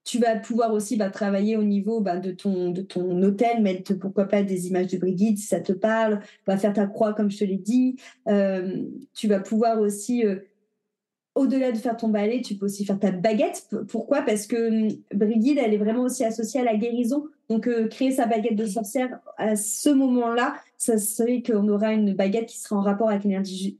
tu 0.03 0.19
vas 0.19 0.37
pouvoir 0.37 0.73
aussi 0.73 0.95
bah, 0.95 1.09
travailler 1.09 1.57
au 1.57 1.63
niveau 1.63 1.99
bah, 1.99 2.17
de, 2.17 2.31
ton, 2.31 2.71
de 2.71 2.81
ton 2.81 3.21
hôtel, 3.23 3.61
mettre 3.61 3.93
pourquoi 3.93 4.25
pas 4.25 4.41
des 4.41 4.67
images 4.67 4.87
de 4.87 4.97
Brigitte 4.97 5.37
si 5.37 5.47
ça 5.47 5.59
te 5.59 5.73
parle, 5.73 6.21
va 6.45 6.57
faire 6.57 6.73
ta 6.73 6.85
croix 6.85 7.13
comme 7.13 7.29
je 7.29 7.39
te 7.39 7.43
l'ai 7.43 7.57
dit. 7.57 7.97
Euh, 8.27 8.83
tu 9.13 9.27
vas 9.27 9.39
pouvoir 9.39 9.79
aussi 9.79 10.25
euh, 10.25 10.37
au-delà 11.35 11.71
de 11.71 11.77
faire 11.77 11.97
ton 11.97 12.09
balai, 12.09 12.41
tu 12.41 12.55
peux 12.55 12.65
aussi 12.65 12.85
faire 12.85 12.99
ta 12.99 13.11
baguette. 13.11 13.69
Pourquoi? 13.89 14.21
Parce 14.21 14.47
que 14.47 14.87
hum, 14.87 14.97
Brigitte, 15.13 15.59
elle 15.61 15.73
est 15.73 15.77
vraiment 15.77 16.03
aussi 16.03 16.23
associée 16.23 16.61
à 16.61 16.63
la 16.63 16.75
guérison. 16.75 17.25
Donc, 17.49 17.67
euh, 17.67 17.87
créer 17.87 18.11
sa 18.11 18.25
baguette 18.25 18.55
de 18.55 18.65
sorcière 18.65 19.19
à 19.37 19.55
ce 19.55 19.89
moment-là, 19.89 20.55
ça 20.77 20.97
serait 20.97 21.41
qu'on 21.41 21.67
aura 21.67 21.93
une 21.93 22.13
baguette 22.13 22.47
qui 22.47 22.59
sera 22.59 22.77
en 22.77 22.81
rapport 22.81 23.09
avec 23.09 23.23
l'énergie, 23.23 23.77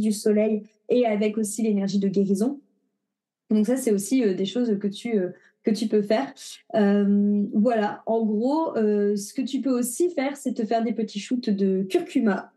du 0.00 0.12
soleil 0.12 0.62
et 0.88 1.06
avec 1.06 1.38
aussi 1.38 1.62
l'énergie 1.62 1.98
de 1.98 2.08
guérison. 2.08 2.60
Donc 3.50 3.66
ça, 3.66 3.76
c'est 3.76 3.92
aussi 3.92 4.22
euh, 4.22 4.34
des 4.34 4.44
choses 4.44 4.78
que 4.78 4.88
tu 4.88 5.18
euh, 5.18 5.30
que 5.64 5.70
tu 5.70 5.86
peux 5.86 6.02
faire. 6.02 6.32
voilà, 6.72 8.02
en 8.06 8.24
gros, 8.24 8.74
ce 8.74 9.34
que 9.34 9.42
tu 9.42 9.60
peux 9.60 9.76
aussi 9.76 10.08
faire, 10.08 10.36
c'est 10.36 10.54
te 10.54 10.64
faire 10.64 10.82
des 10.82 10.94
petits 10.94 11.18
shoots 11.18 11.50
de 11.50 11.82
curcuma 11.82 12.52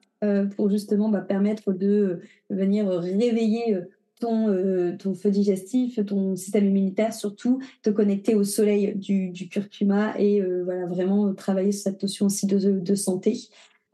pour 0.55 0.69
justement 0.69 1.09
bah, 1.09 1.19
permettre 1.19 1.73
de 1.73 2.21
venir 2.49 2.87
réveiller 2.87 3.81
ton, 4.21 4.47
euh, 4.47 4.95
ton 4.97 5.13
feu 5.13 5.31
digestif, 5.31 5.99
ton 6.05 6.35
système 6.37 6.67
immunitaire, 6.67 7.13
surtout 7.13 7.59
te 7.81 7.89
connecter 7.89 8.35
au 8.35 8.45
soleil 8.45 8.95
du, 8.95 9.33
curcuma 9.49 10.13
et 10.17 10.41
euh, 10.41 10.63
voilà 10.63 10.85
vraiment 10.85 11.33
travailler 11.33 11.73
sur 11.73 11.83
cette 11.83 12.01
notion 12.01 12.27
aussi 12.27 12.45
de, 12.45 12.95
santé. 12.95 13.37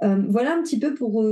Euh, 0.04 0.22
voilà 0.28 0.56
un 0.56 0.62
petit 0.62 0.78
peu 0.78 0.94
pour 0.94 1.26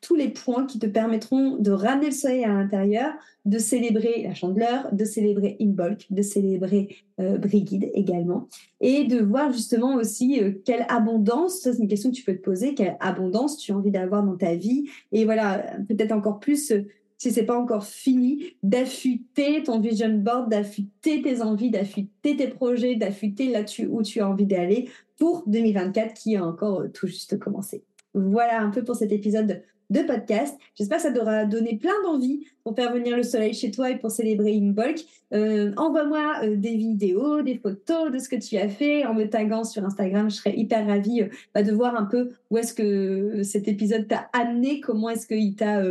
tous 0.00 0.14
les 0.14 0.28
points 0.28 0.64
qui 0.64 0.78
te 0.78 0.86
permettront 0.86 1.56
de 1.56 1.70
ramener 1.70 2.06
le 2.06 2.12
soleil 2.12 2.44
à 2.44 2.48
l'intérieur, 2.48 3.12
de 3.44 3.58
célébrer 3.58 4.22
la 4.22 4.34
chandeleur, 4.34 4.88
de 4.92 5.04
célébrer 5.04 5.56
Imbolc, 5.60 6.06
de 6.10 6.22
célébrer 6.22 6.96
Brigide 7.18 7.90
également, 7.94 8.48
et 8.80 9.04
de 9.04 9.20
voir 9.20 9.52
justement 9.52 9.96
aussi 9.96 10.40
quelle 10.64 10.86
abondance, 10.88 11.60
ça 11.60 11.72
c'est 11.72 11.82
une 11.82 11.88
question 11.88 12.10
que 12.10 12.14
tu 12.14 12.22
peux 12.22 12.36
te 12.36 12.42
poser, 12.42 12.74
quelle 12.74 12.96
abondance 13.00 13.58
tu 13.58 13.72
as 13.72 13.76
envie 13.76 13.90
d'avoir 13.90 14.22
dans 14.22 14.36
ta 14.36 14.54
vie, 14.54 14.88
et 15.10 15.24
voilà, 15.24 15.76
peut-être 15.88 16.12
encore 16.12 16.38
plus 16.38 16.72
si 17.18 17.30
c'est 17.30 17.44
pas 17.44 17.58
encore 17.58 17.84
fini, 17.84 18.44
d'affûter 18.62 19.62
ton 19.62 19.80
vision 19.80 20.08
board, 20.08 20.50
d'affûter 20.50 21.20
tes 21.20 21.42
envies, 21.42 21.70
d'affûter 21.70 22.36
tes 22.36 22.48
projets, 22.48 22.94
d'affûter 22.94 23.50
là 23.50 23.64
où 23.90 24.02
tu 24.02 24.20
as 24.20 24.28
envie 24.28 24.46
d'aller 24.46 24.88
pour 25.18 25.44
2024 25.46 26.14
qui 26.14 26.36
a 26.36 26.44
encore 26.44 26.80
euh, 26.80 26.88
tout 26.88 27.06
juste 27.06 27.38
commencé. 27.38 27.84
Voilà 28.14 28.62
un 28.62 28.70
peu 28.70 28.82
pour 28.84 28.96
cet 28.96 29.12
épisode 29.12 29.62
de 29.90 30.00
podcast. 30.02 30.58
J'espère 30.74 30.98
que 30.98 31.02
ça 31.04 31.12
t'aura 31.12 31.44
donné 31.44 31.76
plein 31.76 31.94
d'envie 32.04 32.46
pour 32.62 32.74
faire 32.74 32.92
venir 32.92 33.16
le 33.16 33.22
soleil 33.22 33.54
chez 33.54 33.70
toi 33.70 33.90
et 33.90 33.98
pour 33.98 34.10
célébrer 34.10 34.54
Imbolc. 34.56 35.04
Euh, 35.32 35.72
Envoie-moi 35.76 36.40
euh, 36.44 36.56
des 36.56 36.76
vidéos, 36.76 37.42
des 37.42 37.56
photos 37.56 38.12
de 38.12 38.18
ce 38.18 38.28
que 38.28 38.36
tu 38.36 38.56
as 38.56 38.68
fait 38.68 39.06
en 39.06 39.14
me 39.14 39.24
taguant 39.24 39.64
sur 39.64 39.84
Instagram. 39.84 40.30
Je 40.30 40.36
serais 40.36 40.56
hyper 40.56 40.86
ravie 40.86 41.22
euh, 41.22 41.28
bah, 41.54 41.62
de 41.62 41.72
voir 41.72 41.96
un 41.96 42.04
peu 42.04 42.30
où 42.50 42.58
est-ce 42.58 42.74
que 42.74 43.42
cet 43.42 43.68
épisode 43.68 44.06
t'a 44.08 44.28
amené, 44.32 44.80
comment 44.80 45.08
est-ce 45.08 45.26
qu'il 45.26 45.54
t'a 45.54 45.82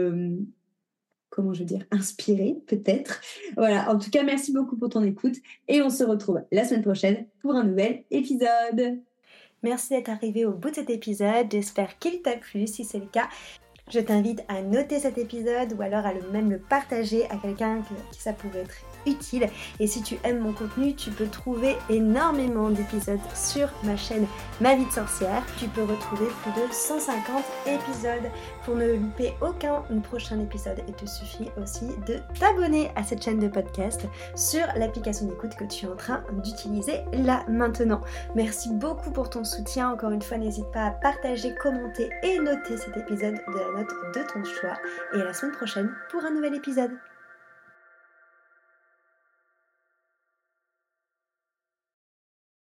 comment 1.37 1.53
je 1.53 1.59
veux 1.59 1.65
dire, 1.65 1.85
inspiré 1.91 2.57
peut-être. 2.65 3.21
Voilà, 3.55 3.91
en 3.91 3.99
tout 3.99 4.09
cas, 4.09 4.23
merci 4.23 4.51
beaucoup 4.51 4.75
pour 4.75 4.89
ton 4.89 5.03
écoute 5.03 5.35
et 5.67 5.83
on 5.83 5.91
se 5.91 6.03
retrouve 6.03 6.41
la 6.51 6.65
semaine 6.65 6.81
prochaine 6.81 7.27
pour 7.41 7.53
un 7.53 7.63
nouvel 7.63 8.05
épisode. 8.09 8.99
Merci 9.61 9.89
d'être 9.89 10.09
arrivé 10.09 10.45
au 10.45 10.53
bout 10.53 10.71
de 10.71 10.75
cet 10.75 10.89
épisode, 10.89 11.45
j'espère 11.51 11.99
qu'il 11.99 12.23
t'a 12.23 12.37
plu, 12.37 12.65
si 12.65 12.83
c'est 12.83 12.97
le 12.97 13.05
cas. 13.05 13.29
Je 13.91 13.99
t'invite 13.99 14.43
à 14.47 14.63
noter 14.63 14.97
cet 14.97 15.19
épisode 15.19 15.73
ou 15.77 15.81
alors 15.83 16.07
à 16.07 16.13
le 16.13 16.27
même 16.31 16.49
le 16.49 16.57
partager 16.57 17.25
à 17.29 17.37
quelqu'un 17.37 17.83
qui 18.11 18.19
ça 18.19 18.33
pourrait 18.33 18.61
être 18.61 18.75
Et 19.79 19.87
si 19.87 20.01
tu 20.01 20.17
aimes 20.23 20.39
mon 20.39 20.53
contenu, 20.53 20.93
tu 20.95 21.11
peux 21.11 21.27
trouver 21.27 21.75
énormément 21.89 22.69
d'épisodes 22.69 23.19
sur 23.33 23.69
ma 23.83 23.95
chaîne 23.95 24.25
Ma 24.59 24.75
vie 24.75 24.85
de 24.85 24.91
sorcière. 24.91 25.43
Tu 25.59 25.67
peux 25.67 25.83
retrouver 25.83 26.25
plus 26.41 26.51
de 26.61 26.71
150 26.71 27.43
épisodes 27.67 28.31
pour 28.65 28.75
ne 28.75 28.93
louper 28.93 29.33
aucun 29.41 29.83
prochain 30.03 30.39
épisode. 30.39 30.81
Il 30.87 30.93
te 30.93 31.05
suffit 31.05 31.49
aussi 31.61 31.87
de 32.07 32.17
t'abonner 32.39 32.91
à 32.95 33.03
cette 33.03 33.23
chaîne 33.23 33.39
de 33.39 33.47
podcast 33.47 34.05
sur 34.35 34.65
l'application 34.75 35.27
d'écoute 35.27 35.55
que 35.55 35.65
tu 35.65 35.85
es 35.85 35.89
en 35.89 35.95
train 35.95 36.23
d'utiliser 36.43 37.01
là 37.13 37.45
maintenant. 37.47 38.01
Merci 38.35 38.69
beaucoup 38.73 39.11
pour 39.11 39.29
ton 39.29 39.43
soutien. 39.43 39.91
Encore 39.91 40.11
une 40.11 40.21
fois, 40.21 40.37
n'hésite 40.37 40.69
pas 40.71 40.85
à 40.87 40.91
partager, 40.91 41.53
commenter 41.55 42.09
et 42.23 42.39
noter 42.39 42.77
cet 42.77 42.97
épisode 42.97 43.35
de 43.35 43.59
la 43.59 43.79
note 43.79 43.93
de 44.15 44.33
ton 44.33 44.43
choix. 44.43 44.77
Et 45.13 45.21
à 45.21 45.25
la 45.25 45.33
semaine 45.33 45.55
prochaine 45.55 45.91
pour 46.09 46.23
un 46.25 46.31
nouvel 46.31 46.55
épisode. 46.55 46.91